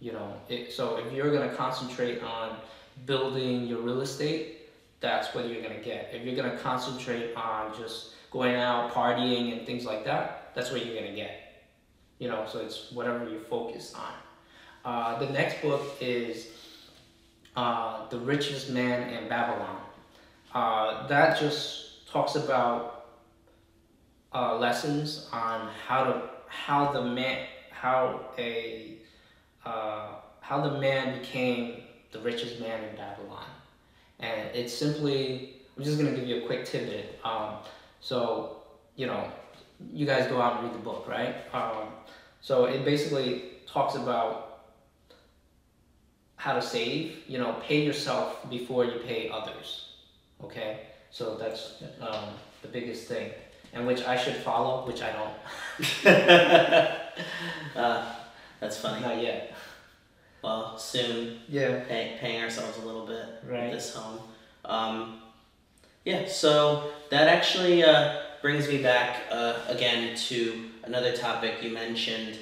You 0.00 0.12
know, 0.12 0.34
it, 0.50 0.70
so 0.70 0.96
if 0.96 1.10
you're 1.14 1.32
gonna 1.32 1.54
concentrate 1.54 2.22
on 2.22 2.58
building 3.06 3.66
your 3.66 3.80
real 3.80 4.02
estate, 4.02 4.68
that's 5.00 5.34
what 5.34 5.48
you're 5.48 5.62
gonna 5.62 5.80
get. 5.80 6.10
If 6.12 6.26
you're 6.26 6.36
gonna 6.36 6.58
concentrate 6.58 7.34
on 7.34 7.74
just 7.74 8.12
going 8.30 8.56
out 8.56 8.92
partying 8.92 9.56
and 9.56 9.66
things 9.66 9.86
like 9.86 10.04
that, 10.04 10.50
that's 10.54 10.70
what 10.70 10.84
you're 10.84 10.94
gonna 10.94 11.16
get. 11.16 11.64
You 12.18 12.28
know, 12.28 12.44
so 12.46 12.58
it's 12.58 12.92
whatever 12.92 13.26
you 13.26 13.40
focus 13.40 13.94
on. 13.94 14.12
Uh, 14.86 15.18
the 15.18 15.26
next 15.30 15.60
book 15.62 15.96
is 16.00 16.46
uh, 17.56 18.08
The 18.08 18.20
Richest 18.20 18.70
Man 18.70 19.10
in 19.12 19.28
Babylon. 19.28 19.80
Uh, 20.54 21.08
that 21.08 21.40
just 21.40 22.06
talks 22.08 22.36
about 22.36 23.06
uh, 24.32 24.56
lessons 24.56 25.28
on 25.32 25.68
how 25.88 26.04
to 26.04 26.22
how 26.46 26.92
the 26.92 27.02
man 27.02 27.48
how 27.72 28.20
a 28.38 28.98
uh, 29.64 30.06
how 30.40 30.60
the 30.60 30.78
man 30.78 31.18
became 31.18 31.82
the 32.12 32.20
richest 32.20 32.60
man 32.60 32.84
in 32.84 32.94
Babylon, 32.94 33.46
and 34.20 34.54
it's 34.54 34.72
simply 34.72 35.56
I'm 35.76 35.82
just 35.82 35.98
gonna 35.98 36.12
give 36.12 36.28
you 36.28 36.44
a 36.44 36.46
quick 36.46 36.64
tidbit. 36.64 37.18
Um, 37.24 37.56
so 38.00 38.58
you 38.94 39.08
know, 39.08 39.32
you 39.92 40.06
guys 40.06 40.28
go 40.28 40.40
out 40.40 40.60
and 40.60 40.68
read 40.68 40.74
the 40.74 40.84
book, 40.84 41.08
right? 41.08 41.34
Um, 41.52 41.88
so 42.40 42.66
it 42.66 42.84
basically 42.84 43.46
talks 43.66 43.96
about 43.96 44.45
how 46.46 46.54
to 46.54 46.62
save. 46.62 47.24
You 47.26 47.38
know, 47.38 47.56
pay 47.68 47.84
yourself 47.84 48.48
before 48.48 48.84
you 48.84 49.00
pay 49.04 49.28
others. 49.28 49.88
Okay, 50.44 50.78
so 51.10 51.34
that's 51.36 51.82
um, 52.00 52.28
the 52.62 52.68
biggest 52.68 53.08
thing, 53.08 53.30
and 53.72 53.84
which 53.86 54.02
I 54.06 54.16
should 54.16 54.36
follow, 54.36 54.86
which 54.86 55.02
I 55.02 55.10
don't. 55.18 55.34
uh, 57.74 58.04
that's 58.60 58.78
funny. 58.78 59.00
Not 59.02 59.20
yet. 59.22 59.52
Well, 60.42 60.78
soon, 60.78 61.40
Yeah. 61.48 61.80
pay, 61.88 62.16
paying 62.20 62.42
ourselves 62.44 62.78
a 62.78 62.86
little 62.86 63.06
bit 63.06 63.26
Right. 63.44 63.72
this 63.72 63.94
home. 63.94 64.20
Um, 64.64 65.20
yeah, 66.04 66.28
so 66.28 66.90
that 67.10 67.26
actually 67.26 67.82
uh, 67.82 68.20
brings 68.42 68.68
me 68.68 68.80
back 68.82 69.22
uh, 69.32 69.54
again 69.66 70.14
to 70.28 70.66
another 70.84 71.16
topic 71.16 71.54
you 71.62 71.70
mentioned, 71.70 72.38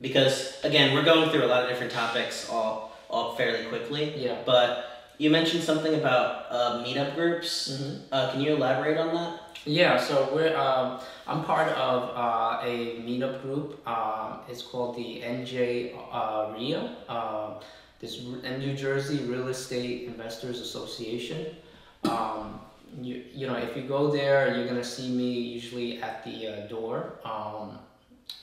because 0.00 0.58
again, 0.64 0.92
we're 0.94 1.04
going 1.04 1.30
through 1.30 1.44
a 1.44 1.46
lot 1.54 1.62
of 1.62 1.68
different 1.68 1.92
topics 1.92 2.48
all 2.50 2.95
all 3.10 3.34
fairly 3.36 3.64
quickly. 3.66 4.14
Yeah. 4.16 4.38
But 4.44 4.84
you 5.18 5.30
mentioned 5.30 5.62
something 5.62 5.94
about 5.94 6.46
uh, 6.50 6.84
meetup 6.84 7.14
groups. 7.14 7.78
hmm 7.78 7.98
Uh, 8.12 8.30
can 8.32 8.40
you 8.40 8.54
elaborate 8.54 8.98
on 8.98 9.14
that? 9.14 9.40
Yeah, 9.64 9.98
so 9.98 10.30
we're 10.32 10.54
um, 10.56 11.00
I'm 11.26 11.42
part 11.42 11.68
of 11.72 12.10
uh, 12.14 12.60
a 12.62 13.02
meetup 13.02 13.42
group. 13.42 13.82
Um, 13.86 14.40
it's 14.48 14.62
called 14.62 14.94
the 14.96 15.22
NJ 15.22 15.96
uh, 16.12 16.52
REIA, 16.54 16.94
uh, 17.08 17.58
this 17.98 18.22
New 18.22 18.74
Jersey 18.76 19.24
Real 19.24 19.48
Estate 19.48 20.06
Investors 20.06 20.60
Association. 20.60 21.56
Um, 22.04 22.60
you 23.02 23.24
you 23.34 23.48
know 23.48 23.56
if 23.56 23.76
you 23.76 23.82
go 23.82 24.08
there, 24.12 24.54
you're 24.56 24.68
gonna 24.68 24.84
see 24.84 25.10
me 25.10 25.30
usually 25.58 26.00
at 26.00 26.22
the 26.24 26.36
uh, 26.46 26.66
door. 26.68 27.18
Um, 27.24 27.78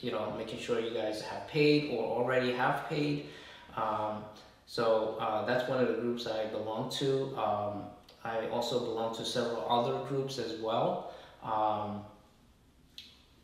you 0.02 0.12
know, 0.12 0.34
making 0.38 0.60
sure 0.60 0.80
you 0.82 0.92
guys 0.94 1.22
have 1.22 1.48
paid 1.48 1.92
or 1.92 2.04
already 2.04 2.52
have 2.52 2.90
paid. 2.90 3.28
Um, 3.78 4.26
so 4.66 5.18
uh, 5.20 5.46
that's 5.46 5.70
one 5.70 5.80
of 5.80 5.88
the 5.88 5.96
groups 5.96 6.28
I 6.28 6.46
belong 6.48 6.90
to. 6.92 7.36
Um, 7.38 7.84
I 8.24 8.48
also 8.48 8.80
belong 8.80 9.16
to 9.16 9.26
several 9.26 9.66
other 9.70 10.06
groups 10.08 10.40
as 10.40 10.60
well. 10.60 11.14
Um, 11.44 12.04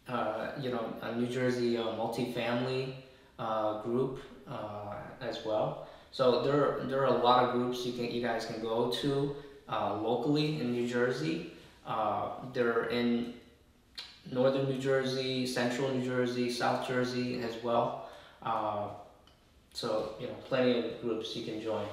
uh, 0.08 0.52
you 0.60 0.72
know, 0.72 0.94
a 1.02 1.16
New 1.16 1.28
Jersey 1.28 1.78
uh, 1.78 1.84
multifamily 1.84 2.94
uh, 3.38 3.82
group 3.84 4.20
uh, 4.48 4.96
as 5.22 5.46
well. 5.46 5.88
So 6.12 6.42
there, 6.42 6.80
there 6.88 7.02
are 7.02 7.20
a 7.20 7.24
lot 7.24 7.44
of 7.44 7.54
groups 7.54 7.86
you 7.86 7.94
can, 7.94 8.06
you 8.12 8.22
guys 8.22 8.46
can 8.46 8.62
go 8.62 8.90
to 8.90 9.36
uh, 9.68 9.96
locally 9.96 10.60
in 10.60 10.72
New 10.72 10.88
Jersey. 10.88 11.54
Uh, 11.86 12.30
they're 12.54 12.86
in 12.86 13.34
northern 14.32 14.68
New 14.70 14.80
Jersey, 14.80 15.46
central 15.46 15.94
New 15.94 16.06
Jersey, 16.06 16.50
South 16.50 16.88
Jersey 16.88 17.42
as 17.42 17.62
well. 17.64 18.10
So 19.74 20.14
you 20.20 20.28
know, 20.28 20.34
plenty 20.48 20.80
of 20.80 21.02
groups 21.02 21.36
you 21.36 21.46
can 21.46 21.62
join. 21.62 21.86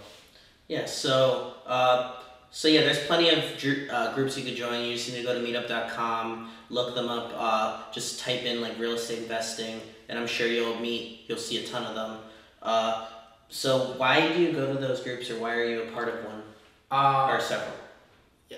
Yeah. 0.68 0.86
So, 0.86 1.54
uh, 1.66 2.14
so 2.50 2.68
yeah, 2.68 2.80
there's 2.80 3.04
plenty 3.06 3.30
of 3.30 3.90
uh, 3.90 4.14
groups 4.14 4.36
you 4.36 4.44
could 4.44 4.56
join. 4.56 4.84
You 4.84 4.94
just 4.94 5.10
need 5.10 5.18
to 5.18 5.22
go 5.22 5.40
to 5.40 5.46
meetup.com, 5.46 6.50
look 6.70 6.94
them 6.94 7.08
up. 7.08 7.32
Uh, 7.36 7.82
just 7.92 8.20
type 8.20 8.42
in 8.42 8.60
like 8.60 8.78
real 8.78 8.92
estate 8.92 9.18
investing, 9.18 9.80
and 10.08 10.18
I'm 10.18 10.26
sure 10.26 10.46
you'll 10.46 10.80
meet. 10.80 11.24
You'll 11.28 11.38
see 11.38 11.64
a 11.64 11.66
ton 11.66 11.84
of 11.84 11.94
them. 11.94 12.18
Uh, 12.62 13.06
so 13.48 13.94
why 13.96 14.32
do 14.32 14.40
you 14.40 14.52
go 14.52 14.72
to 14.72 14.78
those 14.78 15.00
groups, 15.00 15.30
or 15.30 15.38
why 15.38 15.54
are 15.54 15.64
you 15.64 15.82
a 15.82 15.86
part 15.92 16.08
of 16.08 16.24
one 16.24 16.42
Uh, 16.90 17.28
or 17.30 17.40
several? 17.40 17.72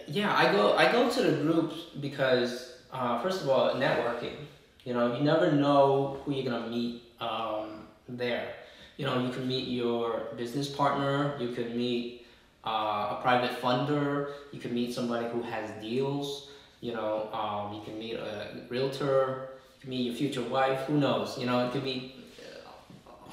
Yeah, 0.07 0.35
I 0.35 0.53
go 0.53 0.77
I 0.77 0.91
go 0.93 1.11
to 1.11 1.23
the 1.23 1.43
groups 1.43 1.77
because 2.01 2.79
uh, 2.93 3.21
first 3.23 3.43
of 3.43 3.49
all, 3.49 3.75
networking. 3.75 4.37
You 4.85 4.95
know, 4.95 5.15
you 5.15 5.23
never 5.23 5.53
know 5.53 6.21
who 6.25 6.33
you're 6.33 6.51
gonna 6.51 6.69
meet 6.69 7.03
um, 7.21 7.87
there. 8.09 8.55
You 8.99 9.07
know, 9.07 9.25
you 9.25 9.31
can 9.31 9.49
meet 9.49 9.69
your 9.69 10.28
business 10.37 10.69
partner. 10.69 11.35
You 11.40 11.49
could 11.55 11.75
meet 11.75 12.26
uh, 12.67 13.17
a 13.17 13.19
private 13.23 13.52
funder. 13.62 14.33
You 14.52 14.61
can 14.61 14.75
meet 14.75 14.93
somebody 14.95 15.26
who 15.28 15.40
has 15.43 15.71
deals. 15.81 16.50
You 16.81 16.93
know, 16.93 17.28
um, 17.33 17.75
you 17.75 17.83
can 17.87 17.99
meet 17.99 18.14
a 18.14 18.61
realtor. 18.69 19.50
You 19.76 19.81
can 19.81 19.90
meet 19.90 20.02
your 20.09 20.14
future 20.14 20.43
wife. 20.43 20.81
Who 20.88 20.99
knows? 20.99 21.38
You 21.38 21.47
know, 21.47 21.64
it 21.64 21.73
could 21.73 21.85
be 21.85 22.14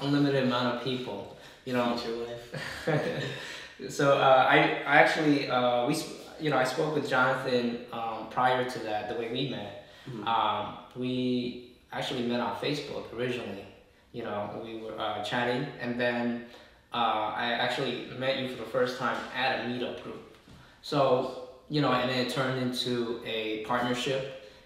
unlimited 0.00 0.44
amount 0.44 0.76
of 0.76 0.84
people. 0.84 1.36
You 1.64 1.72
know, 1.72 1.96
Future 1.96 2.16
wife. 2.24 3.24
so 3.88 4.16
uh, 4.16 4.46
I, 4.48 4.56
I 4.86 4.96
actually 5.02 5.50
uh, 5.50 5.86
we 5.86 5.96
you 6.40 6.50
know 6.50 6.58
I 6.58 6.64
spoke 6.64 6.94
with 6.94 7.08
Jonathan 7.08 7.80
um, 7.92 8.28
prior 8.30 8.68
to 8.70 8.78
that 8.80 9.08
the 9.08 9.16
way 9.16 9.32
we 9.32 9.48
met. 9.48 9.88
Mhm. 10.08 10.24
Um, 10.26 10.76
we 10.94 11.72
actually 11.92 12.22
met 12.22 12.38
on 12.40 12.54
Facebook 12.56 13.12
originally. 13.12 13.66
You 14.16 14.22
know 14.22 14.62
we 14.64 14.78
were 14.82 14.98
uh, 14.98 15.22
chatting 15.22 15.66
and 15.78 16.00
then 16.00 16.46
uh, 16.94 17.34
I 17.36 17.52
actually 17.52 18.06
met 18.18 18.38
you 18.38 18.48
for 18.48 18.56
the 18.64 18.70
first 18.76 18.98
time 18.98 19.18
at 19.36 19.60
a 19.60 19.62
meetup 19.68 20.02
group. 20.02 20.38
So 20.80 21.50
you 21.68 21.82
know 21.82 21.92
and 21.92 22.08
then 22.08 22.20
it 22.24 22.30
turned 22.30 22.58
into 22.66 23.20
a 23.26 23.62
partnership 23.66 24.22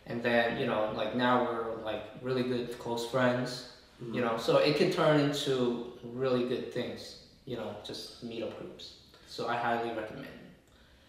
and 0.07 0.23
then 0.23 0.61
you 0.61 0.66
know 0.66 0.92
like 0.95 1.16
now 1.16 1.42
we're 1.42 1.83
like 1.83 2.04
really 2.23 2.45
good 2.45 2.78
close 2.78 3.04
friends. 3.11 3.73
You 4.12 4.21
know 4.21 4.38
so 4.38 4.59
it 4.59 4.76
could 4.76 4.92
turn 4.92 5.19
into 5.19 5.95
really 6.04 6.45
good 6.49 6.73
things. 6.73 7.00
You 7.45 7.57
know 7.57 7.75
just 7.83 8.25
meetup 8.25 8.57
groups. 8.57 8.85
So 9.26 9.49
I 9.49 9.57
highly 9.57 9.90
recommend. 10.02 10.28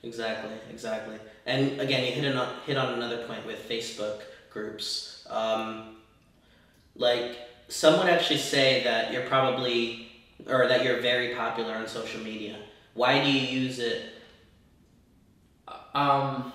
Exactly, 0.02 0.56
exactly. 0.72 1.18
And 1.46 1.80
again, 1.80 2.02
you 2.08 2.14
hit 2.20 2.36
on 2.36 2.50
hit 2.66 2.76
on 2.76 2.96
another 2.96 3.20
point 3.28 3.46
with 3.46 3.60
Facebook 3.70 4.22
groups. 4.50 5.28
Um, 5.30 5.98
like 6.96 7.38
some 7.72 7.98
would 8.00 8.10
actually 8.10 8.38
say 8.38 8.84
that 8.84 9.14
you're 9.14 9.26
probably 9.28 10.10
or 10.50 10.68
that 10.68 10.84
you're 10.84 11.00
very 11.00 11.34
popular 11.36 11.74
on 11.74 11.88
social 11.88 12.20
media. 12.22 12.58
Why 12.96 13.24
do 13.24 13.32
you 13.32 13.62
use 13.62 13.80
it? 13.80 14.10
Um, 15.94 16.52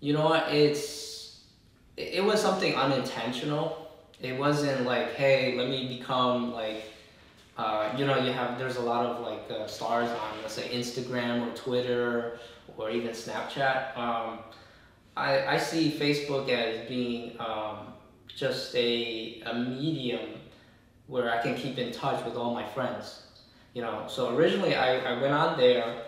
you 0.00 0.12
know 0.12 0.24
what? 0.24 0.52
It's 0.52 1.44
it 1.96 2.14
it 2.14 2.24
was 2.24 2.40
something 2.40 2.74
unintentional. 2.74 3.92
It 4.20 4.36
wasn't 4.36 4.84
like, 4.84 5.14
hey, 5.14 5.56
let 5.56 5.68
me 5.68 5.98
become 5.98 6.52
like, 6.52 6.84
uh, 7.56 7.94
you 7.96 8.04
know, 8.04 8.18
you 8.18 8.32
have 8.32 8.58
there's 8.58 8.76
a 8.76 8.82
lot 8.82 9.06
of 9.06 9.20
like 9.20 9.48
uh, 9.48 9.68
stars 9.68 10.10
on 10.10 10.42
let's 10.42 10.54
say 10.54 10.68
Instagram 10.68 11.46
or 11.46 11.54
Twitter 11.54 12.40
or 12.76 12.90
even 12.90 13.10
Snapchat. 13.10 13.96
Um, 13.96 14.40
I 15.16 15.46
I 15.46 15.58
see 15.58 15.92
Facebook 15.92 16.48
as 16.48 16.88
being 16.88 17.36
um, 17.38 17.93
just 18.28 18.74
a 18.74 19.42
a 19.46 19.54
medium 19.54 20.40
where 21.06 21.30
I 21.30 21.42
can 21.42 21.54
keep 21.54 21.78
in 21.78 21.92
touch 21.92 22.24
with 22.24 22.36
all 22.36 22.54
my 22.54 22.66
friends. 22.66 23.22
You 23.74 23.82
know, 23.82 24.06
so 24.08 24.34
originally 24.36 24.74
I, 24.74 24.98
I 24.98 25.20
went 25.20 25.34
on 25.34 25.58
there. 25.58 26.02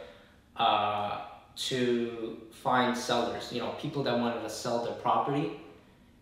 Uh, 0.56 1.26
to 1.56 2.38
find 2.50 2.96
sellers, 2.96 3.50
you 3.52 3.60
know, 3.60 3.70
people 3.80 4.02
that 4.02 4.18
wanted 4.18 4.42
to 4.42 4.50
sell 4.50 4.84
their 4.84 4.94
property. 4.94 5.52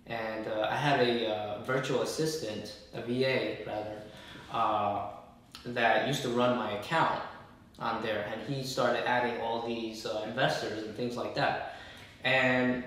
And 0.06 0.46
uh, 0.46 0.68
I 0.70 0.76
had 0.76 1.00
a 1.00 1.28
uh, 1.28 1.62
virtual 1.62 2.02
assistant, 2.02 2.76
a 2.92 3.00
VA 3.02 3.58
rather, 3.66 4.02
uh, 4.52 5.10
that 5.66 6.06
used 6.06 6.22
to 6.22 6.28
run 6.28 6.56
my 6.56 6.72
account 6.72 7.20
on 7.78 8.02
there. 8.02 8.30
And 8.30 8.54
he 8.54 8.62
started 8.62 9.08
adding 9.08 9.40
all 9.40 9.66
these 9.66 10.06
uh, 10.06 10.24
investors 10.28 10.84
and 10.84 10.94
things 10.94 11.16
like 11.16 11.34
that. 11.34 11.76
And 12.22 12.84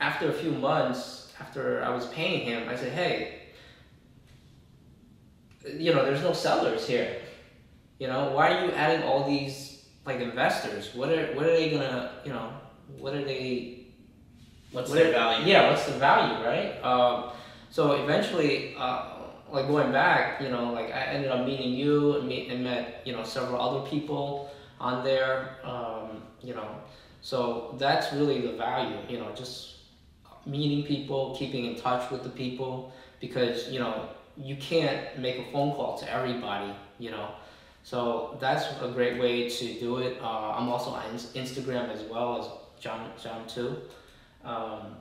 after 0.00 0.28
a 0.28 0.32
few 0.32 0.52
months, 0.52 1.27
after 1.40 1.82
I 1.82 1.90
was 1.90 2.06
paying 2.08 2.44
him, 2.46 2.68
I 2.68 2.76
said, 2.76 2.92
hey, 2.92 3.34
you 5.76 5.92
know, 5.94 6.04
there's 6.04 6.22
no 6.22 6.32
sellers 6.32 6.86
here. 6.86 7.16
You 7.98 8.06
know, 8.08 8.32
why 8.32 8.52
are 8.56 8.66
you 8.66 8.72
adding 8.72 9.02
all 9.02 9.26
these 9.28 9.84
like 10.06 10.20
investors? 10.20 10.94
What 10.94 11.10
are 11.10 11.26
what 11.34 11.44
are 11.46 11.52
they 11.52 11.70
gonna 11.70 12.12
you 12.24 12.32
know 12.32 12.52
what 12.98 13.14
are 13.14 13.24
they 13.24 13.86
What's 14.70 14.90
what 14.90 14.96
their 14.96 15.08
are- 15.08 15.12
value? 15.12 15.46
Yeah, 15.46 15.70
what's 15.70 15.86
the 15.86 15.92
value, 15.92 16.44
right? 16.44 16.82
Um, 16.84 17.30
so 17.70 17.92
eventually, 18.02 18.74
uh, 18.78 19.14
like 19.50 19.66
going 19.66 19.92
back, 19.92 20.40
you 20.40 20.48
know, 20.50 20.72
like 20.72 20.92
I 20.92 21.00
ended 21.14 21.30
up 21.30 21.44
meeting 21.46 21.72
you 21.72 22.16
and, 22.18 22.28
meet, 22.28 22.50
and 22.50 22.62
met 22.64 23.02
you 23.04 23.12
know 23.12 23.24
several 23.24 23.60
other 23.60 23.88
people 23.88 24.50
on 24.80 25.02
there. 25.04 25.56
Um, 25.64 26.22
you 26.42 26.54
know, 26.54 26.68
so 27.20 27.74
that's 27.78 28.12
really 28.12 28.40
the 28.42 28.52
value. 28.52 28.96
You 29.08 29.18
know, 29.18 29.32
just 29.34 29.77
meeting 30.46 30.84
people, 30.84 31.34
keeping 31.38 31.66
in 31.66 31.76
touch 31.76 32.10
with 32.10 32.22
the 32.22 32.28
people, 32.30 32.92
because 33.20 33.68
you 33.68 33.78
know 33.78 34.08
you 34.36 34.56
can't 34.56 35.18
make 35.18 35.38
a 35.38 35.44
phone 35.52 35.72
call 35.74 35.98
to 35.98 36.12
everybody. 36.12 36.72
You 36.98 37.10
know. 37.12 37.28
So 37.84 38.36
that's 38.40 38.64
a 38.82 38.88
great 38.88 39.18
way 39.18 39.48
to 39.48 39.74
do 39.80 39.98
it. 39.98 40.18
Uh, 40.20 40.52
I'm 40.56 40.68
also 40.68 40.90
on 40.90 41.02
Instagram 41.14 41.90
as 41.90 42.02
well 42.02 42.38
as 42.40 42.82
John 42.82 43.10
John 43.22 43.46
too. 43.46 43.78
Um, 44.44 44.96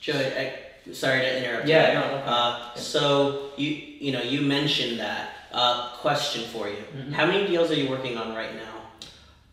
Joey, 0.00 0.24
I, 0.26 0.52
sorry 0.92 1.20
to 1.20 1.38
interrupt. 1.44 1.68
Yeah, 1.68 1.86
there. 1.86 1.94
no, 2.00 2.08
no. 2.10 2.22
Uh, 2.24 2.74
so 2.74 3.50
you 3.56 3.70
you 4.00 4.12
know 4.12 4.22
you 4.22 4.40
mentioned 4.42 5.00
that. 5.00 5.34
Uh, 5.50 5.96
question 5.96 6.44
for 6.52 6.68
you: 6.68 6.76
Mhm. 6.94 7.12
How 7.12 7.24
many 7.24 7.46
deals 7.46 7.70
are 7.70 7.74
you 7.74 7.88
working 7.88 8.18
on 8.18 8.34
right 8.34 8.54
now? 8.54 8.78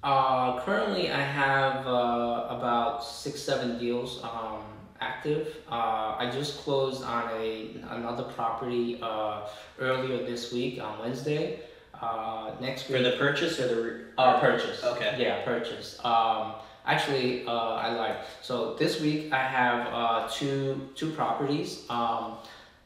uh, 0.06 0.60
currently, 0.62 1.10
I 1.10 1.22
have 1.22 1.88
uh, 1.88 2.48
about 2.50 3.04
six, 3.04 3.41
seven 3.41 3.80
deals 3.80 4.22
um, 4.24 4.62
active. 5.10 5.58
Uh, 5.72 6.15
I 6.18 6.30
just 6.34 6.60
closed 6.63 7.04
on 7.04 7.30
a 7.34 7.48
another 7.91 8.24
property 8.24 9.00
uh, 9.02 9.48
earlier 9.80 10.18
this 10.26 10.52
week 10.52 10.82
on 10.82 11.00
Wednesday. 11.00 11.60
Uh, 12.02 12.52
next 12.60 12.84
For 12.84 12.94
week, 12.94 13.04
the 13.04 13.18
purchase 13.18 13.60
or 13.60 13.68
the 13.74 13.82
re- 13.82 14.02
uh, 14.18 14.39
purchase. 14.39 14.84
Okay. 14.84 15.15
Yeah, 15.18 15.44
purchase. 15.46 16.00
Um, 16.04 16.54
actually, 16.86 17.46
uh, 17.48 17.86
I 17.86 17.88
lied. 17.94 18.18
So 18.41 18.76
this 18.76 19.00
week 19.00 19.32
I 19.32 19.44
have 19.60 19.88
uh, 19.94 20.28
two 20.30 20.89
two 20.96 21.12
properties. 21.12 21.70
Um, 21.89 22.38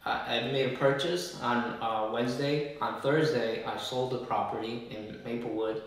I, 0.06 0.12
I 0.38 0.52
made 0.52 0.74
a 0.74 0.78
purchase 0.78 1.40
on 1.42 1.58
uh, 1.82 2.10
Wednesday. 2.14 2.78
On 2.82 3.02
Thursday, 3.02 3.64
I 3.66 3.78
sold 3.78 4.12
the 4.12 4.20
property 4.20 4.88
in 4.96 5.04
Maplewood. 5.26 5.82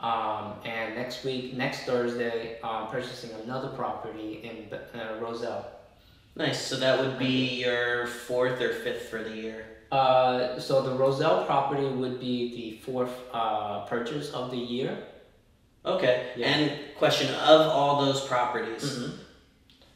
Um, 0.00 0.54
and 0.64 0.94
next 0.94 1.24
week, 1.24 1.54
next 1.54 1.84
Thursday, 1.84 2.58
I'm 2.62 2.88
purchasing 2.88 3.30
another 3.42 3.68
property 3.68 4.40
in 4.42 4.78
uh, 4.98 5.18
Roselle. 5.20 5.66
Nice. 6.36 6.60
So 6.60 6.76
that 6.76 6.98
would 6.98 7.18
be 7.18 7.62
your 7.62 8.06
fourth 8.06 8.60
or 8.60 8.72
fifth 8.72 9.08
for 9.08 9.22
the 9.22 9.34
year. 9.34 9.66
Uh, 9.92 10.58
so 10.58 10.82
the 10.82 10.94
Roselle 10.94 11.44
property 11.44 11.86
would 11.86 12.18
be 12.18 12.54
the 12.54 12.84
fourth 12.84 13.12
uh, 13.32 13.84
purchase 13.86 14.30
of 14.32 14.50
the 14.50 14.56
year. 14.56 14.98
Okay. 15.86 16.30
Yeah. 16.36 16.48
And 16.48 16.80
question 16.96 17.32
of 17.34 17.68
all 17.68 18.04
those 18.04 18.26
properties, 18.26 19.10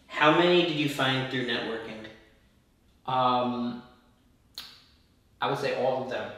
how 0.06 0.38
many 0.38 0.62
did 0.62 0.76
you 0.76 0.88
find 0.88 1.30
through 1.30 1.46
networking? 1.46 2.06
Um, 3.06 3.82
I 5.40 5.50
would 5.50 5.58
say 5.58 5.82
all 5.82 6.04
of 6.04 6.10
them. 6.10 6.30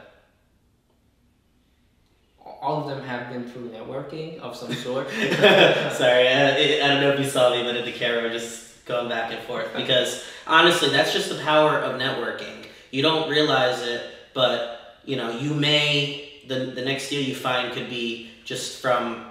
All 2.61 2.83
of 2.83 2.87
them 2.87 3.03
have 3.03 3.31
been 3.31 3.49
through 3.49 3.69
networking 3.69 4.39
of 4.39 4.55
some 4.55 4.73
sort. 4.73 5.09
Sorry, 5.09 6.27
I, 6.27 6.79
I 6.83 6.87
don't 6.87 7.01
know 7.01 7.11
if 7.11 7.19
you 7.19 7.25
saw 7.25 7.49
me, 7.49 7.63
but 7.63 7.75
at 7.75 7.85
the 7.85 7.91
camera 7.91 8.29
just 8.31 8.85
going 8.85 9.09
back 9.09 9.31
and 9.31 9.41
forth 9.43 9.73
because 9.75 10.23
honestly, 10.45 10.89
that's 10.89 11.13
just 11.13 11.29
the 11.29 11.39
power 11.39 11.79
of 11.79 11.99
networking. 11.99 12.65
You 12.91 13.01
don't 13.01 13.29
realize 13.29 13.81
it, 13.81 14.03
but 14.33 14.97
you 15.05 15.15
know, 15.15 15.37
you 15.37 15.53
may 15.53 16.43
the 16.47 16.71
the 16.75 16.81
next 16.81 17.09
deal 17.09 17.21
you 17.21 17.35
find 17.35 17.73
could 17.73 17.89
be 17.89 18.29
just 18.43 18.81
from 18.81 19.25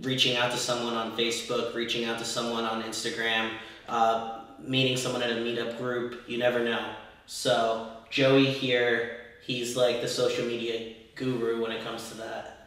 reaching 0.00 0.36
out 0.36 0.50
to 0.52 0.56
someone 0.56 0.94
on 0.94 1.16
Facebook, 1.16 1.74
reaching 1.74 2.04
out 2.04 2.18
to 2.18 2.24
someone 2.24 2.64
on 2.64 2.82
Instagram, 2.82 3.50
uh, 3.88 4.42
meeting 4.60 4.96
someone 4.96 5.22
at 5.22 5.30
a 5.30 5.34
meetup 5.34 5.76
group. 5.78 6.22
You 6.26 6.38
never 6.38 6.64
know. 6.64 6.94
So 7.26 7.90
Joey 8.10 8.46
here, 8.46 9.16
he's 9.44 9.76
like 9.76 10.00
the 10.00 10.08
social 10.08 10.46
media 10.46 10.94
guru 11.14 11.60
when 11.60 11.72
it 11.72 11.84
comes 11.84 12.08
to 12.10 12.16
that. 12.18 12.61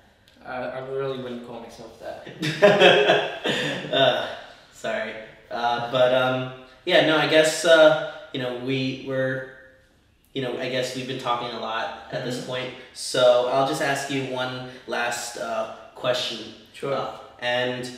I, 0.46 0.64
I 0.64 0.80
really 0.90 1.22
wouldn't 1.22 1.48
call 1.48 1.60
myself 1.60 2.00
that. 2.00 2.28
uh, 3.94 4.28
sorry, 4.72 5.14
uh, 5.50 5.92
but 5.92 6.14
um, 6.14 6.54
yeah, 6.86 7.08
no, 7.08 7.18
I 7.18 7.28
guess 7.28 7.66
uh, 7.66 8.14
you 8.34 8.42
know 8.42 8.60
we 8.60 9.06
were, 9.08 9.50
you 10.34 10.42
know, 10.42 10.58
I 10.58 10.70
guess 10.70 10.96
we've 10.96 11.08
been 11.08 11.20
talking 11.20 11.56
a 11.56 11.60
lot 11.60 12.10
at 12.12 12.26
this 12.26 12.46
point. 12.46 12.74
So 12.94 13.50
I'll 13.52 13.68
just 13.68 13.82
ask 13.82 14.12
you 14.12 14.26
one 14.26 14.70
last 14.88 15.38
uh, 15.38 15.76
question 15.96 16.54
Sure. 16.76 16.94
Uh, 16.94 17.12
and 17.40 17.90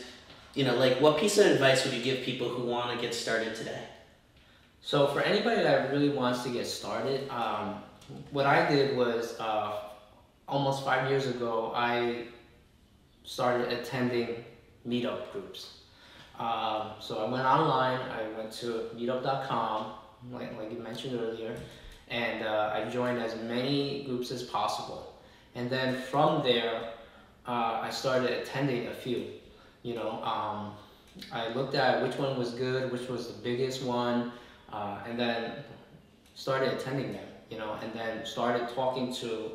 you 0.54 0.64
know, 0.64 0.76
like, 0.76 1.02
what 1.02 1.18
piece 1.18 1.38
of 1.38 1.48
advice 1.48 1.84
would 1.84 1.94
you 1.94 2.04
give 2.04 2.24
people 2.24 2.48
who 2.48 2.64
want 2.64 2.96
to 2.96 3.02
get 3.02 3.14
started 3.14 3.56
today? 3.56 3.82
So 4.82 5.08
for 5.08 5.22
anybody 5.22 5.62
that 5.64 5.92
really 5.92 6.10
wants 6.10 6.44
to 6.44 6.50
get 6.50 6.66
started, 6.68 7.30
um, 7.30 7.82
what 8.32 8.46
I 8.46 8.70
did 8.70 8.96
was 8.96 9.36
uh, 9.40 9.74
almost 10.48 10.86
five 10.86 11.10
years 11.10 11.28
ago, 11.28 11.72
I 11.76 12.26
started 13.28 13.72
attending 13.74 14.44
meetup 14.88 15.32
groups. 15.34 15.82
Um, 16.40 16.92
so 17.00 17.26
I 17.26 17.30
went 17.30 17.46
online. 17.46 18.00
I 18.00 18.30
went 18.38 18.52
to 18.54 18.90
meetup.com, 18.96 19.94
like 20.32 20.58
like 20.58 20.72
you 20.72 20.80
mentioned 20.80 21.20
earlier, 21.20 21.56
and 22.08 22.44
uh, 22.44 22.72
I 22.74 22.90
joined 22.90 23.20
as 23.20 23.36
many 23.42 24.06
groups 24.06 24.32
as 24.32 24.44
possible. 24.44 25.13
And 25.56 25.70
then 25.70 25.96
from 25.96 26.42
there, 26.44 26.94
uh, 27.46 27.82
I 27.82 27.90
started 27.90 28.32
attending 28.32 28.88
a 28.88 28.94
few. 28.94 29.26
You 29.84 29.96
know, 29.96 30.24
um, 30.24 30.76
I 31.32 31.50
looked 31.54 31.76
at 31.76 32.02
which 32.04 32.18
one 32.18 32.38
was 32.38 32.52
good, 32.52 32.92
which 32.92 33.10
was 33.10 33.28
the 33.28 33.42
biggest 33.42 33.84
one, 33.84 34.32
uh, 34.72 35.00
and 35.08 35.20
then 35.20 35.52
started 36.36 36.74
attending 36.74 37.12
them. 37.12 37.28
You 37.50 37.58
know, 37.58 37.78
and 37.82 37.92
then 37.94 38.26
started 38.26 38.70
talking 38.70 39.13
to 39.16 39.52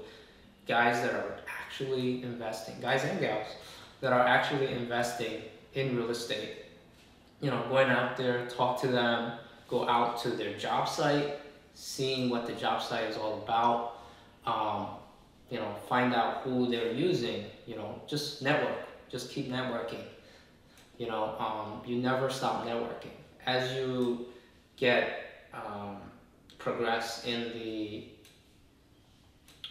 guys 0.66 1.00
that 1.02 1.14
are 1.14 1.38
actually 1.72 2.22
investing, 2.22 2.74
guys 2.82 3.02
and 3.04 3.18
gals 3.18 3.46
that 4.02 4.12
are 4.12 4.26
actually 4.26 4.70
investing 4.72 5.40
in 5.72 5.96
real 5.96 6.10
estate. 6.10 6.66
You 7.40 7.50
know, 7.50 7.64
going 7.70 7.88
out 7.88 8.14
there, 8.18 8.46
talk 8.46 8.78
to 8.82 8.88
them, 8.88 9.32
go 9.68 9.88
out 9.88 10.20
to 10.22 10.28
their 10.28 10.52
job 10.58 10.86
site, 10.86 11.38
seeing 11.74 12.28
what 12.28 12.46
the 12.46 12.52
job 12.52 12.82
site 12.82 13.08
is 13.08 13.16
all 13.16 13.42
about. 13.42 14.02
Um, 14.44 14.86
you 15.50 15.58
know, 15.58 15.74
find 15.88 16.14
out 16.14 16.42
who 16.42 16.70
they're 16.70 16.92
using. 16.92 17.46
You 17.66 17.76
know, 17.76 18.02
just 18.06 18.42
network. 18.42 18.86
Just 19.08 19.30
keep 19.30 19.50
networking. 19.50 20.04
You 20.98 21.08
know, 21.08 21.34
um, 21.38 21.80
you 21.86 21.96
never 21.96 22.28
stop 22.28 22.66
networking. 22.66 23.16
As 23.46 23.72
you 23.74 24.26
get 24.76 25.48
um, 25.54 25.96
progress 26.58 27.24
in 27.24 27.54
the 27.54 28.04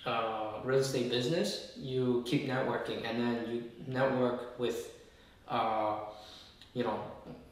uh, 0.06 0.60
real 0.64 0.80
estate 0.80 1.10
business, 1.10 1.74
you 1.78 2.24
keep 2.26 2.48
networking, 2.48 3.08
and 3.08 3.20
then 3.20 3.46
you 3.50 3.64
network 3.88 4.60
with, 4.60 4.92
uh, 5.48 6.00
you 6.74 6.84
know, 6.84 7.00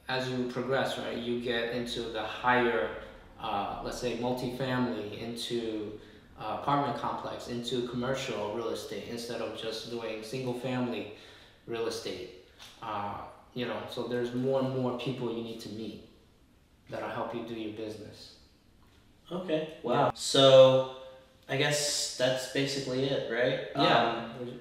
as 0.08 0.28
you 0.30 0.50
progress, 0.50 0.98
right? 0.98 1.18
You 1.18 1.40
get 1.40 1.74
into 1.74 2.02
the 2.02 2.24
higher, 2.24 2.90
uh, 3.40 3.82
let's 3.84 4.00
say, 4.00 4.18
multifamily, 4.18 5.22
into 5.22 6.00
uh, 6.40 6.58
apartment 6.62 6.98
complex, 6.98 7.50
into 7.50 7.88
commercial 7.88 8.56
real 8.56 8.70
estate 8.70 9.06
instead 9.10 9.42
of 9.42 9.60
just 9.60 9.92
doing 9.92 10.24
single 10.24 10.54
family 10.60 11.14
real 11.68 11.88
estate. 11.88 12.46
Uh, 12.82 13.18
you 13.54 13.66
know, 13.66 13.78
so 13.92 14.08
there's 14.08 14.34
more 14.34 14.62
and 14.62 14.76
more 14.76 14.98
people 14.98 15.36
you 15.36 15.44
need 15.44 15.60
to 15.60 15.70
meet 15.70 16.08
that'll 16.90 17.10
help 17.10 17.36
you 17.36 17.44
do 17.44 17.54
your 17.54 17.74
business. 17.74 18.36
Okay. 19.32 19.76
Wow. 19.84 20.12
So, 20.16 20.96
I 21.50 21.58
guess 21.58 22.16
that's 22.18 22.54
basically 22.54 23.06
it, 23.06 23.32
right? 23.32 23.70
Yeah. 23.76 24.32
Um, 24.40 24.60